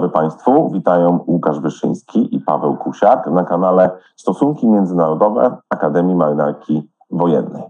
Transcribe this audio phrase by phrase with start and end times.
[0.00, 7.62] dobry Państwu, witają Łukasz Wyszyński i Paweł Kusiak na kanale Stosunki Międzynarodowe Akademii Marynarki Wojennej.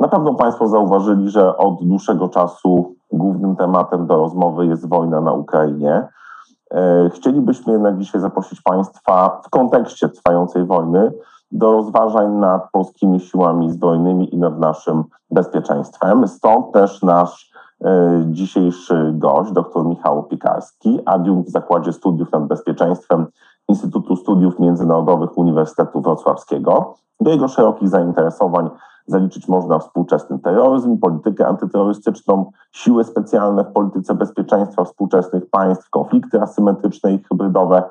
[0.00, 5.32] Na pewno Państwo zauważyli, że od dłuższego czasu głównym tematem do rozmowy jest wojna na
[5.32, 6.08] Ukrainie.
[6.74, 11.12] E, chcielibyśmy jednak dzisiaj zaprosić Państwa w kontekście trwającej wojny
[11.52, 16.28] do rozważań nad polskimi siłami zbrojnymi i nad naszym bezpieczeństwem.
[16.28, 17.51] Stąd też nasz
[18.26, 23.26] dzisiejszy gość, dr Michał Piekarski, adiunkt w Zakładzie Studiów nad Bezpieczeństwem
[23.68, 26.94] Instytutu Studiów Międzynarodowych Uniwersytetu Wrocławskiego.
[27.20, 28.70] Do jego szerokich zainteresowań
[29.06, 37.12] zaliczyć można współczesny terroryzm, politykę antyterrorystyczną, siły specjalne w polityce bezpieczeństwa współczesnych państw, konflikty asymetryczne
[37.12, 37.82] i hybrydowe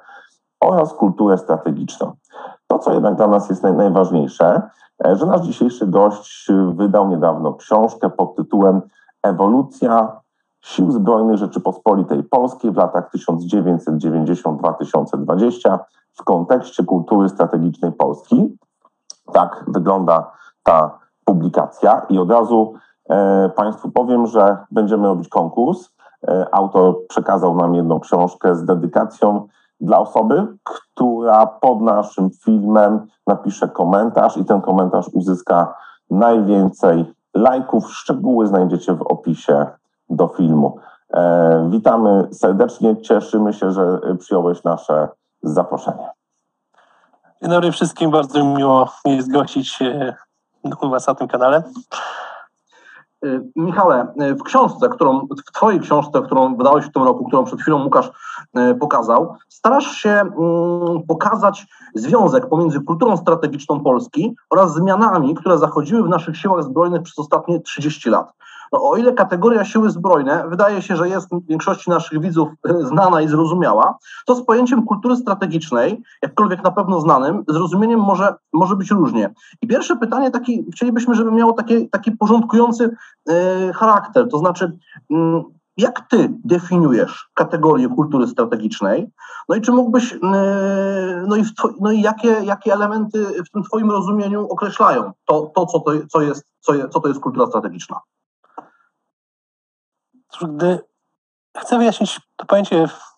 [0.62, 2.12] oraz kulturę strategiczną.
[2.68, 4.62] To, co jednak dla nas jest najważniejsze,
[5.06, 8.82] e, że nasz dzisiejszy gość wydał niedawno książkę pod tytułem
[9.24, 10.22] ewolucja
[10.62, 15.80] Sił Zbrojnych Rzeczypospolitej Polskiej w latach 1990-2020
[16.14, 18.58] w kontekście kultury strategicznej Polski.
[19.34, 20.32] Tak wygląda
[20.64, 22.74] ta publikacja i od razu
[23.10, 25.90] e, Państwu powiem, że będziemy robić konkurs.
[26.28, 29.48] E, autor przekazał nam jedną książkę z dedykacją
[29.80, 35.74] dla osoby, która pod naszym filmem napisze komentarz i ten komentarz uzyska
[36.10, 37.94] najwięcej lajków.
[37.94, 39.66] Szczegóły znajdziecie w opisie
[40.10, 40.78] do filmu.
[41.14, 45.08] E, witamy serdecznie, cieszymy się, że przyjąłeś nasze
[45.44, 46.10] zaproszenie.
[47.42, 49.80] Dzień dobry wszystkim, bardzo miło mi jest gościć
[50.82, 51.64] u Was na tym kanale.
[53.26, 57.44] Y, Michale, y, w książce, którą, w Twojej książce, którą wydałeś w tym roku, którą
[57.44, 58.12] przed chwilą Łukasz
[58.58, 60.34] y, pokazał, starasz się mm,
[61.08, 67.20] pokazać związek pomiędzy kulturą strategiczną Polski oraz zmianami, które zachodziły w naszych siłach zbrojnych przez
[67.20, 68.34] ostatnie 30 lat.
[68.72, 73.22] No, o ile kategoria siły zbrojne wydaje się, że jest większości naszych widzów e, znana
[73.22, 78.92] i zrozumiała, to z pojęciem kultury strategicznej, jakkolwiek na pewno znanym, zrozumieniem może, może być
[78.92, 79.34] różnie.
[79.62, 82.96] I pierwsze pytanie taki, chcielibyśmy, żeby miało takie, taki porządkujący
[83.30, 84.78] e, charakter, to znaczy
[85.12, 85.44] mm,
[85.78, 89.12] jak ty definiujesz kategorię kultury strategicznej?
[89.50, 90.18] No i czy mógłbyś, e,
[91.28, 91.44] no i,
[91.82, 96.22] no i jakie, jakie elementy w tym twoim rozumieniu określają to, to, co, to co,
[96.22, 98.00] jest, co, je, co to jest kultura strategiczna?
[100.48, 100.80] Gdy
[101.58, 103.12] chcę wyjaśnić to pojęcie w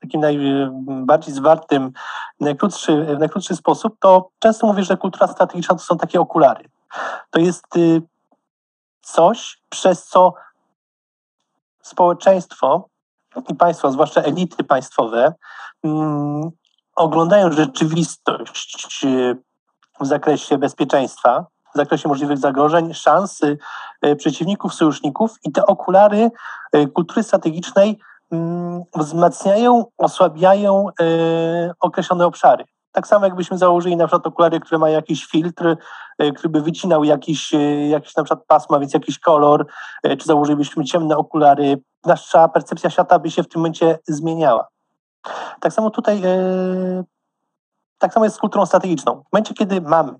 [0.00, 1.92] takim najbardziej zwartym,
[2.40, 6.70] najkrótszy, w najkrótszy sposób, to często mówię, że kultura strategiczna to są takie okulary.
[7.30, 8.02] To jest y,
[9.02, 10.34] coś, przez co
[11.82, 12.88] społeczeństwo
[13.48, 15.34] i państwo, zwłaszcza elity państwowe,
[15.84, 16.50] mm,
[16.96, 19.36] oglądają rzeczywistość y,
[20.00, 23.40] w zakresie bezpieczeństwa, w zakresie możliwych zagrożeń, szans
[24.02, 26.30] e, przeciwników, sojuszników i te okulary
[26.72, 27.98] e, kultury strategicznej
[28.32, 31.04] mm, wzmacniają, osłabiają e,
[31.80, 32.64] określone obszary.
[32.92, 35.76] Tak samo jakbyśmy założyli na przykład okulary, które mają jakiś filtr,
[36.36, 37.52] który by wycinał jakiś,
[37.88, 39.66] jakiś na przykład pasma, więc jakiś kolor,
[40.02, 44.68] czy założylibyśmy ciemne okulary, nasza percepcja świata by się w tym momencie zmieniała.
[45.60, 46.22] Tak samo tutaj,
[47.98, 49.22] tak samo jest z kulturą strategiczną.
[49.28, 50.14] W momencie, kiedy mamy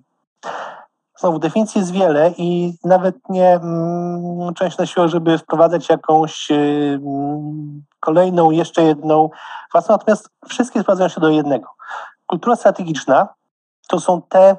[1.19, 6.99] Znowu, definicji jest wiele i nawet nie mm, część na siłę, żeby wprowadzać jakąś y,
[7.99, 9.29] kolejną, jeszcze jedną
[9.71, 11.69] własną, natomiast wszystkie sprowadzają się do jednego.
[12.25, 13.27] Kultura strategiczna
[13.87, 14.57] to są te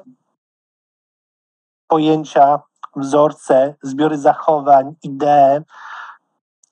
[1.87, 2.59] pojęcia,
[2.95, 5.61] wzorce, zbiory zachowań, idee,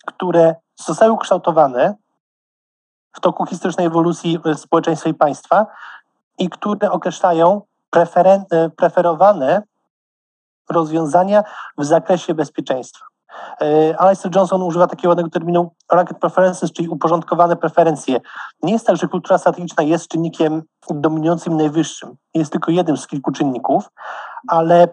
[0.06, 1.95] które zostały ukształtowane
[3.13, 5.65] w toku historycznej ewolucji społeczeństwa i państwa
[6.38, 7.62] i które określają
[7.95, 9.63] preferen- preferowane
[10.69, 11.44] rozwiązania
[11.77, 13.06] w zakresie bezpieczeństwa.
[13.62, 18.19] E, Alistair Johnson używa takiego ładnego terminu ranked preferences, czyli uporządkowane preferencje.
[18.63, 22.16] Nie jest tak, że kultura strategiczna jest czynnikiem dominującym najwyższym.
[22.33, 23.89] Jest tylko jednym z kilku czynników,
[24.48, 24.88] ale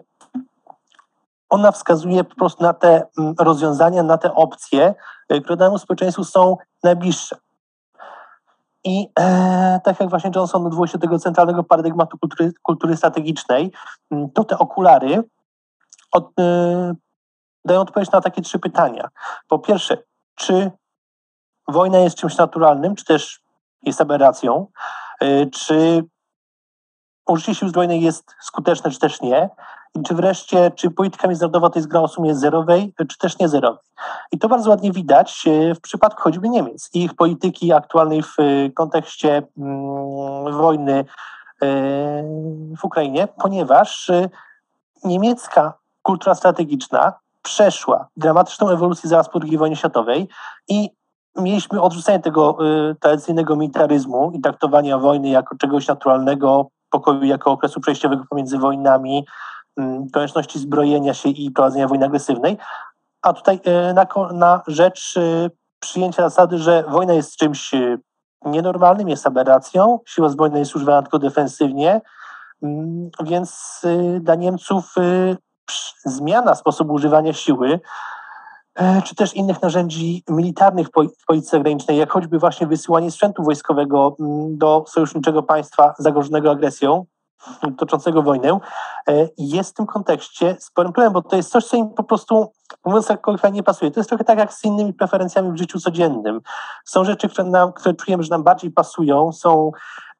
[1.49, 4.95] ona wskazuje po prostu na te mm, rozwiązania, na te opcje,
[5.29, 7.35] e, które danemu społeczeństwu są najbliższe.
[8.83, 13.71] I e, tak jak właśnie Johnson odwołuje się do tego centralnego paradygmatu kultury, kultury strategicznej,
[14.11, 15.23] mm, to te okulary
[16.17, 16.95] od, y,
[17.65, 19.09] dają odpowiedź na takie trzy pytania.
[19.47, 19.97] Po pierwsze,
[20.35, 20.71] czy
[21.67, 23.41] wojna jest czymś naturalnym, czy też
[23.83, 24.67] jest aberracją?
[25.23, 26.03] Y, czy
[27.27, 29.49] użycie sił zbrojnych jest skuteczne, czy też nie?
[29.95, 33.47] I czy wreszcie, czy polityka międzynarodowa to jest gra o sumie zerowej, czy też nie
[33.47, 33.83] zerowej?
[34.31, 38.35] I to bardzo ładnie widać y, w przypadku choćby Niemiec i ich polityki aktualnej w
[38.75, 41.05] kontekście mm, wojny
[42.77, 44.11] w Ukrainie, ponieważ
[45.03, 45.73] niemiecka
[46.07, 50.27] kultura strategiczna przeszła dramatyczną ewolucję zaraz po II wojnie światowej
[50.67, 50.89] i
[51.37, 52.57] mieliśmy odrzucenie tego
[52.91, 59.25] y, tradycyjnego militaryzmu i traktowania wojny jako czegoś naturalnego, pokoju jako okresu przejściowego pomiędzy wojnami,
[59.79, 59.83] y,
[60.13, 62.57] konieczności zbrojenia się i prowadzenia wojny agresywnej,
[63.21, 67.99] a tutaj y, na, na rzecz y, przyjęcia zasady, że wojna jest czymś y,
[68.45, 72.01] nienormalnym, jest aberracją, siła zbrojna jest używana tylko defensywnie,
[72.63, 74.95] mm, więc y, dla Niemców
[76.05, 77.79] zmiana sposobu używania siły
[78.77, 84.15] E, czy też innych narzędzi militarnych w polityce zagranicznej, jak choćby właśnie wysyłanie sprzętu wojskowego
[84.19, 87.05] mm, do sojuszniczego państwa zagrożonego agresją,
[87.77, 88.59] toczącego wojnę,
[89.09, 92.51] e, jest w tym kontekście sporym problemem, bo to jest coś, co im po prostu,
[92.85, 93.91] mówiąc tak nie pasuje.
[93.91, 96.41] To jest trochę tak jak z innymi preferencjami w życiu codziennym.
[96.85, 99.71] Są rzeczy, które, nam, które czujemy, że nam bardziej pasują, są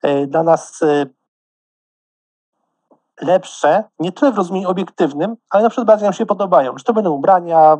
[0.01, 0.83] e, dla nas
[3.21, 6.77] lepsze, nie tyle w rozumieniu obiektywnym, ale na przykład bardziej nam się podobają.
[6.77, 7.77] Że to będą ubrania,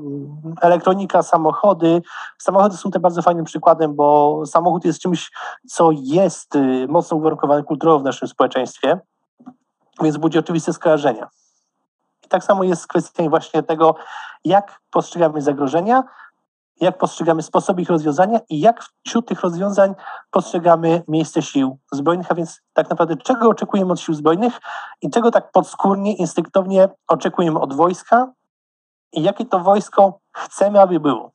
[0.61, 2.01] elektronika, samochody.
[2.37, 5.31] Samochody są też bardzo fajnym przykładem, bo samochód jest czymś,
[5.69, 8.99] co jest y, mocno uwarunkowane kulturowo w naszym społeczeństwie,
[10.01, 11.27] więc budzi oczywiste skojarzenia.
[12.25, 13.95] I tak samo jest z kwestią właśnie tego,
[14.45, 16.03] jak postrzegamy zagrożenia,
[16.81, 19.95] jak postrzegamy sposób ich rozwiązania i jak wśród tych rozwiązań
[20.31, 24.59] postrzegamy miejsce sił zbrojnych, a więc tak naprawdę czego oczekujemy od sił zbrojnych
[25.01, 28.31] i czego tak podskórnie, instynktownie oczekujemy od wojska
[29.13, 31.31] i jakie to wojsko chcemy, aby było.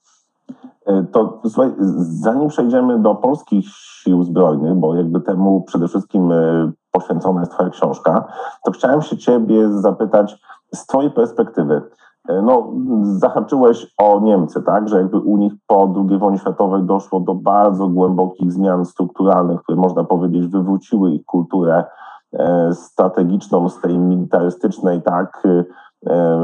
[0.87, 6.73] E, to słuchaj, zanim przejdziemy do polskich sił zbrojnych, bo jakby temu przede wszystkim e,
[6.91, 8.25] poświęcona jest Twoja książka,
[8.65, 10.39] to chciałem się Ciebie zapytać
[10.75, 11.83] z Twojej perspektywy.
[12.29, 12.73] E, no,
[13.03, 17.89] zahaczyłeś o Niemcy, tak, że jakby u nich po II wojnie światowej doszło do bardzo
[17.89, 21.85] głębokich zmian strukturalnych, które można powiedzieć wywróciły ich kulturę
[22.33, 25.65] e, strategiczną z tej militarystycznej, tak, e,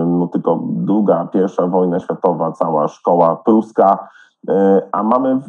[0.06, 4.08] no tylko druga, pierwsza wojna światowa, cała szkoła pruska,
[4.92, 5.40] a mamy,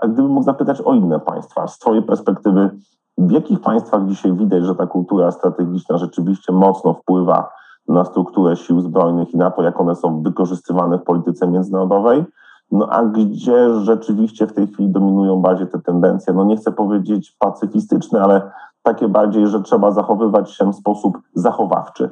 [0.00, 2.70] a gdybym mógł zapytać o inne państwa, z twojej perspektywy,
[3.18, 7.48] w jakich państwach dzisiaj widać, że ta kultura strategiczna rzeczywiście mocno wpływa
[7.88, 12.24] na strukturę sił zbrojnych i na to, jak one są wykorzystywane w polityce międzynarodowej.
[12.72, 17.36] No a gdzie rzeczywiście w tej chwili dominują bardziej te tendencje, no nie chcę powiedzieć
[17.38, 18.50] pacyfistyczne, ale
[18.82, 22.10] takie bardziej, że trzeba zachowywać się w sposób zachowawczy.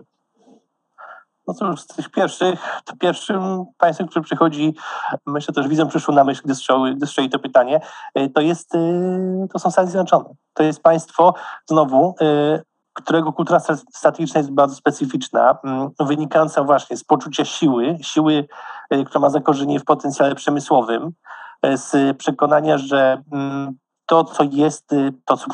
[1.49, 4.75] No cóż, z tych pierwszych, to pierwszym państwem, który przychodzi,
[5.27, 7.81] myślę też widzą przyszło na myśl, gdy strzeli, gdy strzeli to pytanie,
[8.19, 10.25] y, to jest, y, to są Stany Zjednoczone.
[10.55, 11.35] To jest państwo,
[11.67, 12.63] znowu, y,
[12.95, 13.61] którego kultura
[13.93, 18.49] strategiczna jest bardzo specyficzna, mm, wynikająca właśnie z poczucia siły, siły,
[18.95, 21.13] y, która ma zakorzenienie w potencjale przemysłowym,
[21.67, 23.73] y, z przekonania, że mm,
[24.07, 25.47] to, co jest, y, to, co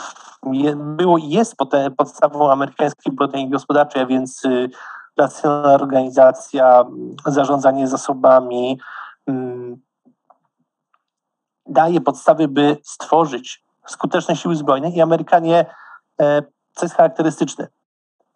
[0.75, 1.57] było i jest
[1.97, 4.43] podstawą amerykańskiej potęgi gospodarczej, a więc
[5.17, 8.81] racjonalna organizacja, mm, zarządzanie zasobami,
[11.67, 15.67] daje podstawy, by stworzyć skuteczne siły zbrojne i Amerykanie
[16.21, 16.43] e,
[16.81, 17.69] co jest charakterystyczne.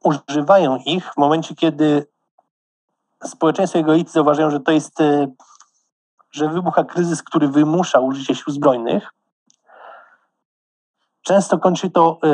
[0.05, 2.07] Używają ich w momencie, kiedy
[3.25, 5.27] społeczeństwo jego elity zauważają, że to jest, e,
[6.31, 9.11] że wybucha kryzys, który wymusza użycie sił zbrojnych.
[11.23, 12.29] Często kończy to e,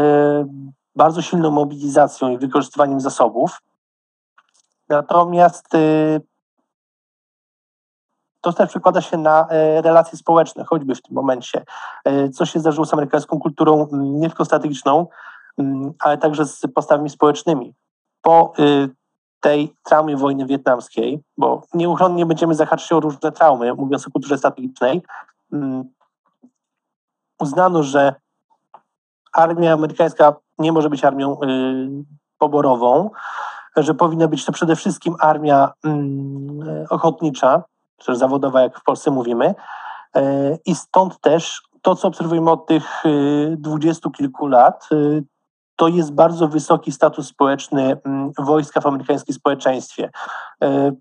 [0.97, 3.63] bardzo silną mobilizacją i wykorzystywaniem zasobów.
[4.89, 5.79] Natomiast e,
[8.41, 9.47] to też przekłada się na
[9.81, 11.65] relacje społeczne, choćby w tym momencie.
[12.35, 15.07] Co się zdarzyło z amerykańską kulturą, nie tylko strategiczną,
[15.99, 17.75] ale także z postawami społecznymi.
[18.23, 18.89] Po y,
[19.41, 25.03] tej traumie wojny wietnamskiej, bo nieuchronnie będziemy zahaczyć o różne traumy, mówiąc o kulturze strategicznej,
[25.53, 25.85] mm,
[27.41, 28.15] uznano, że
[29.33, 32.05] armia amerykańska nie może być armią y,
[32.39, 33.11] poborową,
[33.77, 37.63] że powinna być to przede wszystkim armia mm, ochotnicza,
[37.97, 39.55] czy zawodowa, jak w Polsce mówimy.
[40.17, 43.03] Y, I stąd też to, co obserwujemy od tych
[43.57, 44.89] dwudziestu kilku lat,
[45.81, 50.11] to jest bardzo wysoki status społeczny mm, wojska w amerykańskim społeczeństwie
[50.63, 50.93] e,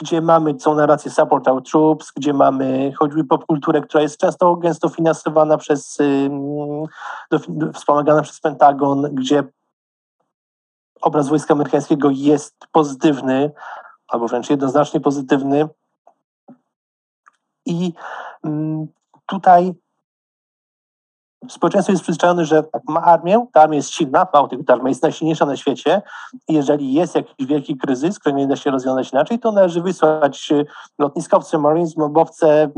[0.00, 4.88] gdzie mamy całą narrację Support Our Troops, gdzie mamy choćby popkulturę, która jest często gęsto
[4.88, 5.98] finansowana przez,
[7.74, 9.42] wspomagana przez Pentagon, gdzie
[11.00, 13.50] obraz wojska amerykańskiego jest pozytywny,
[14.08, 15.68] albo wręcz jednoznacznie pozytywny.
[17.66, 17.92] I
[19.26, 19.74] tutaj
[21.48, 25.02] społeczeństwo jest przyzwyczajone, że tak, ma armię, ta armia jest silna, mało ta armia jest
[25.02, 26.02] najsilniejsza na świecie
[26.48, 30.52] i jeżeli jest jakiś wielki kryzys, który nie da się rozwiązać inaczej, to należy wysłać
[30.52, 30.64] e,
[30.98, 32.70] lotniskowce, marines, mobowce,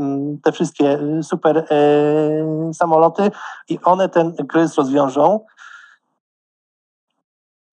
[0.43, 3.31] te wszystkie e, super e, samoloty
[3.69, 5.45] i one ten kryzys rozwiążą.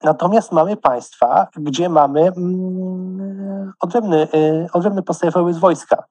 [0.02, 4.28] Natomiast mamy państwa, gdzie mamy mm, odrębny,
[4.72, 6.04] odrębny podstawowy wojska.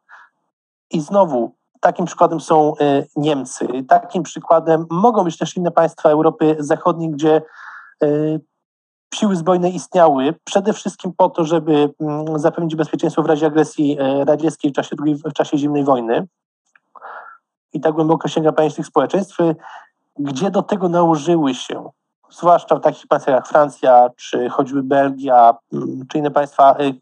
[0.91, 2.73] I znowu takim przykładem są
[3.15, 3.67] Niemcy.
[3.87, 7.41] Takim przykładem mogą być też inne państwa Europy Zachodniej, gdzie
[9.15, 14.71] siły zbrojne istniały przede wszystkim po to, żeby mm, zapewnić bezpieczeństwo w razie agresji radzieckiej
[14.71, 16.27] w czasie, drugiej, w czasie zimnej wojny.
[17.73, 19.37] I tak głęboko sięga pamięć tych społeczeństw,
[20.19, 21.89] gdzie do tego nałożyły się
[22.29, 26.93] zwłaszcza w takich państwach jak Francja, czy choćby Belgia, mm, czy inne państwa, y,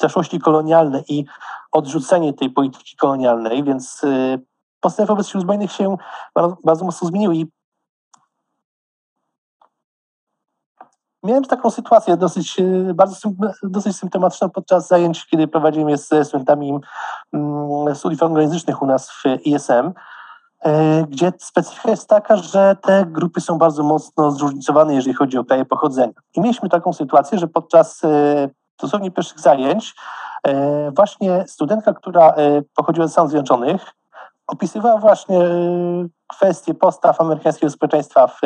[0.00, 1.24] zaszłości kolonialne i
[1.72, 4.40] odrzucenie tej polityki kolonialnej, więc y,
[4.80, 5.96] postępy wobec sił zbrojnych się
[6.64, 7.46] bardzo mocno zmieniły i
[11.22, 13.30] miałem taką sytuację dosyć, y, bardzo
[13.62, 16.78] dosyć symptomatyczną podczas zajęć, kiedy prowadziłem je ze studentami
[17.32, 19.92] mm, studiów anglojęzycznych u nas w ISM.
[20.64, 25.44] E, gdzie specyfika jest taka, że te grupy są bardzo mocno zróżnicowane, jeżeli chodzi o
[25.44, 26.12] kraje pochodzenia.
[26.34, 28.02] I mieliśmy taką sytuację, że podczas
[28.80, 29.94] dosłownie pierwszych zajęć
[30.44, 32.34] e, właśnie studentka, która
[32.76, 33.94] pochodziła ze Stanów Zjednoczonych,
[34.46, 35.40] opisywała właśnie
[36.26, 38.40] kwestie postaw amerykańskiego społeczeństwa w,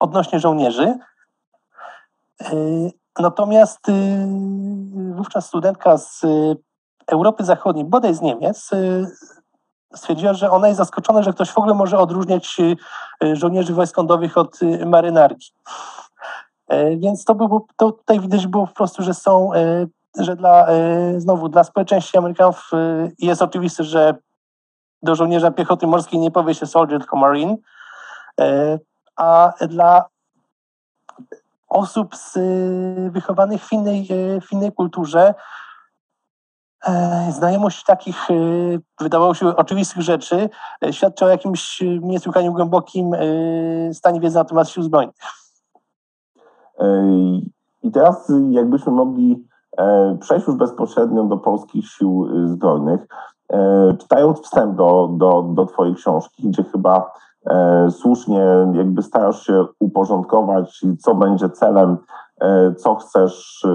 [0.00, 0.98] odnośnie żołnierzy.
[3.18, 3.80] Natomiast
[5.14, 6.22] wówczas studentka z
[7.06, 8.70] Europy Zachodniej, bodaj z Niemiec,
[9.94, 12.56] stwierdziła, że ona jest zaskoczona, że ktoś w ogóle może odróżniać
[13.32, 15.52] żołnierzy wojsk od marynarki.
[16.70, 19.86] E, więc to, było, to tutaj widać było po prostu, że są, e,
[20.18, 22.70] że dla, e, znowu dla społeczności Amerykanów
[23.18, 24.14] jest oczywiste, że
[25.02, 27.56] do żołnierza piechoty morskiej nie powie się soldier, tylko marine,
[29.16, 30.04] a dla
[31.68, 32.38] osób z,
[33.12, 34.08] wychowanych w innej,
[34.42, 35.34] w innej kulturze
[37.30, 38.28] znajomość takich,
[39.00, 40.48] wydawało się, oczywistych rzeczy
[40.90, 43.12] świadczy o jakimś niesłychanie głębokim
[43.92, 45.16] stanie wiedzy na temat sił zbrojnych.
[47.82, 49.44] I teraz jakbyśmy mogli
[50.20, 53.06] przejść już bezpośrednio do polskich sił zbrojnych.
[53.98, 57.12] Czytając wstęp do, do, do Twojej książki, gdzie chyba
[57.90, 61.96] słusznie jakby starasz się uporządkować, co będzie celem,
[62.76, 63.66] co chcesz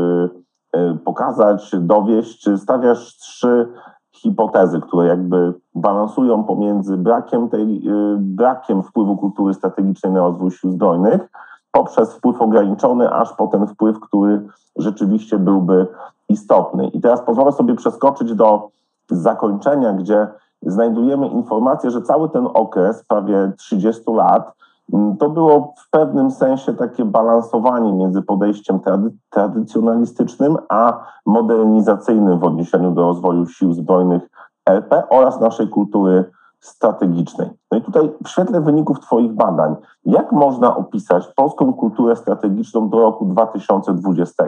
[1.06, 3.68] pokazać, dowieść, stawiasz trzy
[4.16, 7.84] hipotezy, które jakby balansują pomiędzy brakiem, tej,
[8.18, 11.30] brakiem wpływu kultury strategicznej na rozwój sił zbrojnych,
[11.76, 15.88] poprzez wpływ ograniczony, aż po ten wpływ, który rzeczywiście byłby
[16.30, 16.88] istotny.
[16.88, 18.70] I teraz pozwolę sobie przeskoczyć do
[19.10, 20.28] zakończenia, gdzie
[20.62, 24.56] znajdujemy informację, że cały ten okres, prawie 30 lat,
[24.94, 32.44] Mm, to było w pewnym sensie takie balansowanie między podejściem trady tradycjonalistycznym a modernizacyjnym w
[32.44, 34.30] odniesieniu do rozwoju sił zbrojnych
[34.70, 36.32] RP oraz naszej kultury
[36.66, 37.50] strategicznej.
[37.72, 43.00] No i tutaj w świetle wyników Twoich badań, jak można opisać polską kulturę strategiczną do
[43.00, 44.44] roku 2020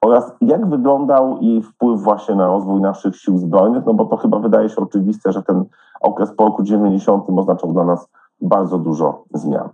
[0.00, 4.38] oraz jak wyglądał jej wpływ właśnie na rozwój naszych sił zbrojnych, no bo to chyba
[4.38, 5.64] wydaje się oczywiste, że ten
[6.00, 8.08] okres po roku 90 oznaczał dla nas
[8.40, 9.68] bardzo dużo zmian.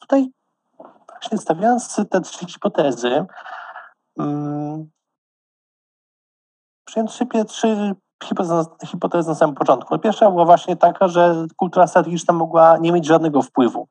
[0.00, 0.30] Tutaj
[1.08, 3.26] właśnie stawiając te trzy hipotezy,
[4.18, 4.90] hmm,
[6.84, 7.08] przyjąłem
[7.46, 8.34] trzy, trzy
[8.86, 9.98] hipotezy na samym początku.
[9.98, 13.88] Pierwsza była właśnie taka, że kultura strategiczna mogła nie mieć żadnego wpływu.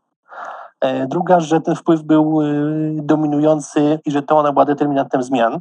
[0.82, 5.60] E, druga, że ten wpływ był y, dominujący i że to ona była determinantem zmian.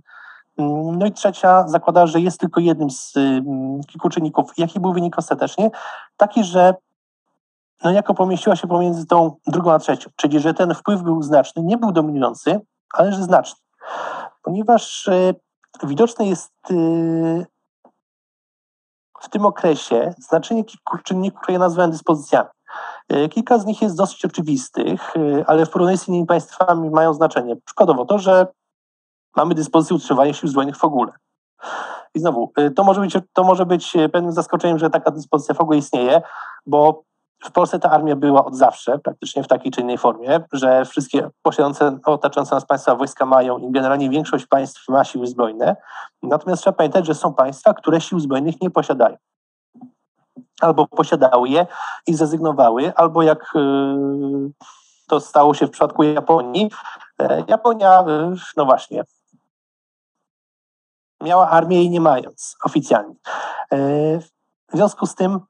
[0.59, 3.43] Mm, no i trzecia zakłada, że jest tylko jednym z y,
[3.89, 4.53] kilku czynników.
[4.59, 5.71] Jaki był wynik ostatecznie?
[6.17, 6.75] Taki, że
[7.85, 11.63] no jako pomieściła się pomiędzy tą drugą a trzecią, czyli że ten wpływ był znaczny,
[11.63, 12.61] nie był dominujący,
[12.95, 13.61] ale że znaczny.
[14.43, 15.35] Ponieważ y,
[15.83, 17.47] widoczne jest y,
[19.23, 22.49] w tym okresie znaczenie kilku czynników, które ja nazwałem dyspozycjami.
[23.13, 25.15] Y, kilka z nich jest dosyć oczywistych,
[25.47, 27.57] ale w porównaniu z innymi państwami mają znaczenie.
[27.65, 28.47] Przykładowo to, że
[29.37, 31.13] mamy dyspozycję utrzymywania sił zbrojnych w ogóle.
[32.15, 35.79] I znowu, to może być, to może być pewnym zaskoczeniem, że taka dyspozycja w ogóle
[35.79, 36.23] istnieje,
[36.67, 37.03] bo
[37.45, 41.31] w Polsce ta armia była od zawsze, praktycznie w takiej czy innej formie, że wszystkie
[41.43, 45.77] posiadające, otaczające nas państwa wojska mają i generalnie większość państw ma siły zbrojne.
[46.23, 49.17] Natomiast trzeba pamiętać, że są państwa, które sił zbrojnych nie posiadają.
[50.61, 51.67] Albo posiadały je
[52.07, 54.51] i zrezygnowały, albo jak yy,
[55.09, 56.71] to stało się w przypadku Japonii,
[57.21, 59.05] yy, Japonia, yy, no właśnie,
[61.23, 63.15] miała armię i nie mając oficjalnie.
[64.73, 65.41] W związku z tym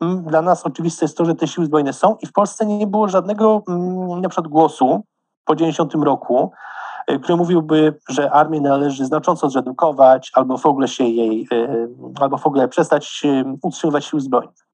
[0.00, 3.08] dla nas oczywiste jest to, że te siły zbrojne są i w Polsce nie było
[3.08, 5.04] żadnego mm, na przykład głosu
[5.44, 6.52] po 90 roku,
[7.10, 11.88] y, który mówiłby, że armię należy znacząco zredukować albo w ogóle się jej, y,
[12.20, 14.64] albo w ogóle przestać y, utrzymywać sił zbrojnych.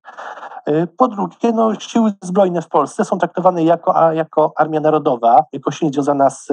[0.96, 5.92] Po drugie, no, siły zbrojne w Polsce są traktowane jako, jako armia narodowa, jako silnie
[5.92, 6.48] związana z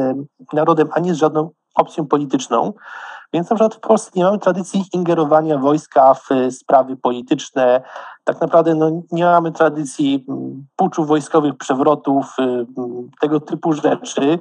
[0.53, 2.73] narodem, a nie z żadną opcją polityczną.
[3.33, 7.81] Więc na przykład w Polsce nie mamy tradycji ingerowania wojska w sprawy polityczne.
[8.23, 14.39] Tak naprawdę no, nie mamy tradycji mm, puczów wojskowych, przewrotów, y, mm, tego typu rzeczy.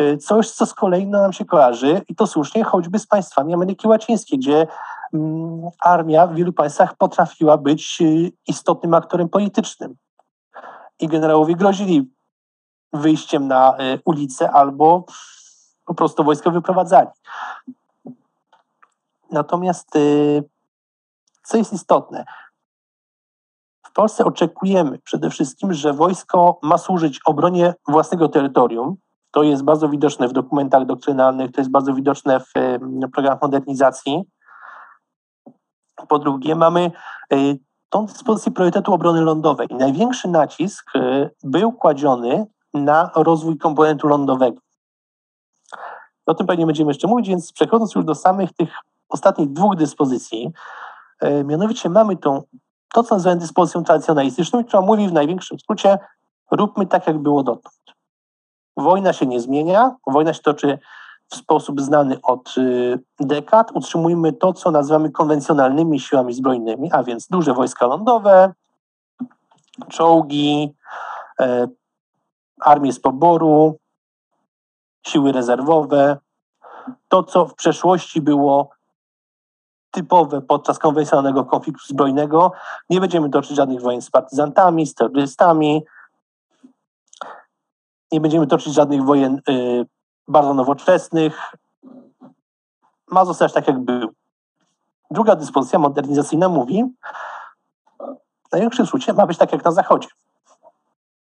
[0.00, 3.54] Y, coś, co z kolei no, nam się kojarzy, i to słusznie, choćby z państwami
[3.54, 4.66] Ameryki Łacińskiej, gdzie
[5.14, 9.94] mm, armia w wielu państwach potrafiła być y, istotnym aktorem politycznym.
[11.00, 12.10] I generałowie grozili
[12.92, 15.04] wyjściem na ulicę albo
[15.84, 17.08] po prostu wojsko wyprowadzali.
[19.36, 20.44] Natomiast y,
[21.44, 22.24] co jest istotne,
[23.86, 28.96] w Polsce oczekujemy przede wszystkim, że wojsko ma służyć obronie własnego terytorium.
[29.30, 32.52] To jest bardzo widoczne w dokumentach doktrynalnych, to jest bardzo widoczne w
[33.12, 34.22] programach modernizacji.
[36.08, 36.90] Po drugie, mamy
[37.32, 39.68] y, tą dyspozycję priorytetu obrony lądowej.
[39.70, 44.60] Największy nacisk y, był kładziony na rozwój komponentu lądowego.
[46.26, 48.68] O tym pewnie będziemy jeszcze mówić, więc przechodząc już do samych tych
[49.08, 50.52] ostatnich dwóch dyspozycji,
[51.20, 52.42] e, mianowicie mamy tą,
[52.94, 55.98] to, co nazywamy dyspozycją tradycjonalistyczną, która mówi w największym skrócie,
[56.50, 57.76] róbmy tak, jak było dotąd.
[58.76, 60.78] Wojna się nie zmienia, wojna się toczy
[61.28, 63.72] w sposób znany od y, dekad.
[63.74, 68.52] Utrzymujmy to, co nazywamy konwencjonalnymi siłami zbrojnymi, a więc duże wojska lądowe,
[69.88, 70.74] czołgi,
[71.40, 71.68] e,
[72.60, 73.78] armię z poboru,
[75.06, 76.16] siły rezerwowe.
[77.08, 78.70] To, co w przeszłości było
[79.96, 82.52] typowe podczas konwencjonalnego konfliktu zbrojnego.
[82.90, 85.82] Nie będziemy toczyć żadnych wojen z partyzantami, z terrorystami.
[88.12, 89.86] Nie będziemy toczyć żadnych wojen y,
[90.28, 91.52] bardzo nowoczesnych.
[93.10, 94.08] Ma zostać tak, jak był.
[95.10, 96.84] Druga dyspozycja modernizacyjna mówi,
[98.48, 100.08] w największym skrócie, ma być tak jak na Zachodzie.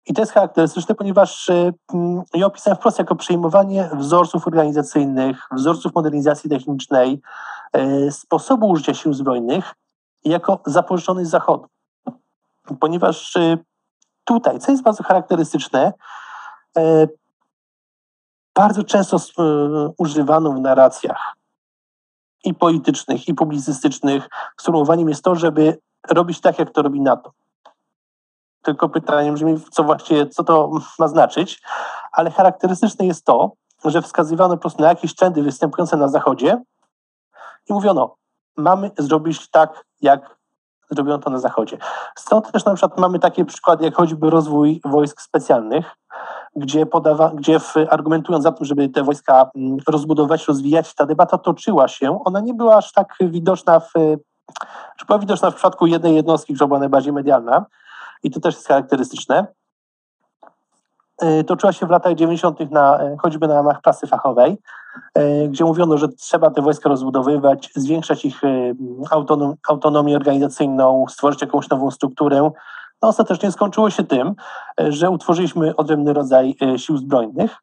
[0.07, 5.95] I to jest charakterystyczne, ponieważ y, mm, ja opisałem wprost jako przejmowanie wzorców organizacyjnych, wzorców
[5.95, 7.21] modernizacji technicznej,
[8.11, 9.75] sposobu użycia sił zbrojnych
[10.25, 11.67] jako zapożyczony z Zachodu.
[12.81, 13.59] Ponieważ y,
[14.25, 15.93] tutaj, co jest bardzo charakterystyczne,
[18.55, 19.17] bardzo często
[19.99, 21.37] używano w narracjach
[22.45, 24.29] i politycznych, i publicystycznych
[24.61, 25.79] sformułowaniem jest to, żeby
[26.11, 27.33] robić tak, jak to robi NATO
[28.65, 31.63] tylko pytanie brzmi, co właściwie, co to ma znaczyć,
[32.13, 33.53] ale charakterystyczne jest to,
[33.85, 36.63] że wskazywano po prostu na jakieś trendy występujące na Zachodzie
[37.69, 38.17] i mówiono,
[38.57, 40.37] mamy zrobić tak, jak
[40.91, 41.79] zrobiono to na Zachodzie.
[42.19, 45.97] Stąd też na przykład mamy takie przykłady, jak choćby rozwój wojsk specjalnych,
[46.57, 51.39] gdzie, podawa, gdzie w, argumentując za tym, żeby te wojska mm, rozbudować, rozwijać, ta debata
[51.39, 52.21] toczyła się.
[52.25, 53.93] Ona nie była aż tak widoczna w,
[54.97, 57.67] czy była widoczna w przypadku jednej jednostki, która była najbardziej medialna,
[58.23, 59.47] i to też jest charakterystyczne.
[61.19, 62.71] E, toczyła się w latach 90.
[62.71, 64.59] Na, e, choćby na ramach prasy fachowej,
[65.15, 68.41] e, gdzie mówiono, że trzeba te wojska rozbudowywać, zwiększać ich
[69.11, 72.51] autonom, autonomię organizacyjną, stworzyć jakąś nową strukturę.
[73.03, 74.35] No, ostatecznie skończyło się tym,
[74.89, 77.57] że utworzyliśmy odrębny rodzaj sił zbrojnych,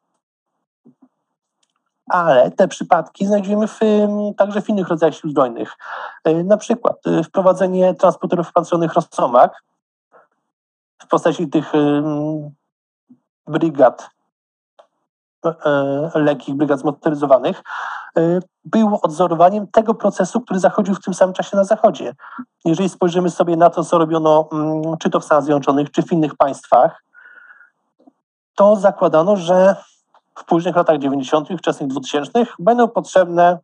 [2.10, 3.80] ale te przypadki znajdziemy w,
[4.36, 5.76] także w innych rodzajach sił zbrojnych.
[6.44, 9.62] Na przykład wprowadzenie transporterów pancerzonych Rosomak,
[11.02, 11.72] w postaci tych
[13.46, 14.10] brygad,
[15.44, 17.62] e, lekkich brygad zmotoryzowanych,
[18.16, 22.14] e, było odzorowaniem tego procesu, który zachodził w tym samym czasie na Zachodzie.
[22.64, 26.12] Jeżeli spojrzymy sobie na to, co robiono mm, czy to w Stanach Zjednoczonych, czy w
[26.12, 27.02] innych państwach,
[28.54, 29.76] to zakładano, że
[30.38, 33.58] w późnych latach 90., wczesnych 2000 będą potrzebne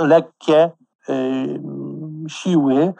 [0.00, 0.70] lekkie
[1.08, 1.60] y,
[2.28, 2.94] siły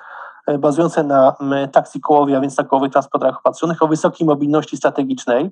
[0.59, 1.37] bazujące na
[1.73, 5.51] taksi kołowej, a więc na kołowych transportach opatrzonych o wysokiej mobilności strategicznej.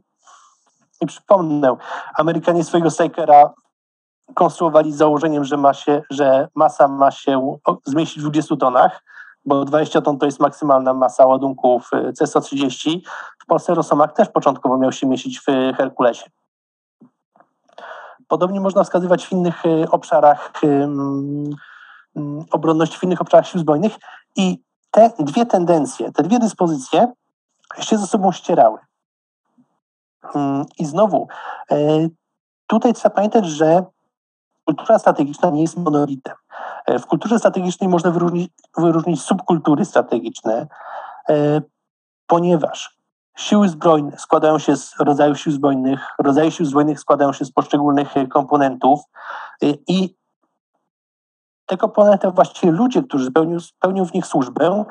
[1.00, 1.76] I przypomnę,
[2.18, 3.50] Amerykanie swojego Strikera
[4.34, 9.02] konstruowali z założeniem, że, ma się, że masa ma się zmieścić w 20 tonach,
[9.44, 13.00] bo 20 ton to jest maksymalna masa ładunków e, C-130.
[13.42, 16.30] W Polsce Rosomak też początkowo miał się mieścić w Herkulesie.
[18.28, 20.52] Podobnie można wskazywać w innych e, obszarach
[22.50, 23.92] obronności, w innych obszarach sił zbrojnych
[24.36, 27.12] i te dwie tendencje, te dwie dyspozycje
[27.78, 28.78] się ze sobą ścierały.
[30.34, 31.28] Mm, I znowu,
[31.70, 31.76] e,
[32.66, 33.84] tutaj trzeba pamiętać, że
[34.64, 36.34] kultura strategiczna nie jest monolitem.
[36.86, 40.66] E, w kulturze strategicznej można wyróżnić, wyróżnić subkultury strategiczne,
[41.28, 41.62] e,
[42.26, 42.96] ponieważ
[43.36, 48.08] siły zbrojne składają się z rodzajów sił zbrojnych, rodzaje sił zbrojnych składają się z poszczególnych
[48.30, 49.00] komponentów
[49.88, 50.16] i
[51.72, 54.84] te komponenty właściwie ludzie, którzy pełnią, pełnią w nich służbę,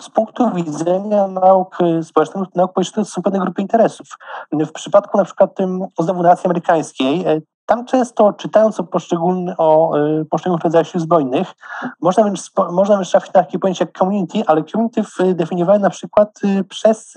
[0.00, 4.06] z punktu widzenia nauk społecznych, nauk politycznych są pewne grupy interesów.
[4.52, 9.98] W przypadku na przykład tym, znowu nacji amerykańskiej, e, tam często czytając o, poszczególny, o
[9.98, 11.52] y, poszczególnych rodzajach sił zbrojnych,
[12.00, 12.40] można wręcz,
[12.70, 15.02] można wręcz trafić na takie pojęcie jak community, ale community
[15.34, 17.14] definiowane na przykład y, przez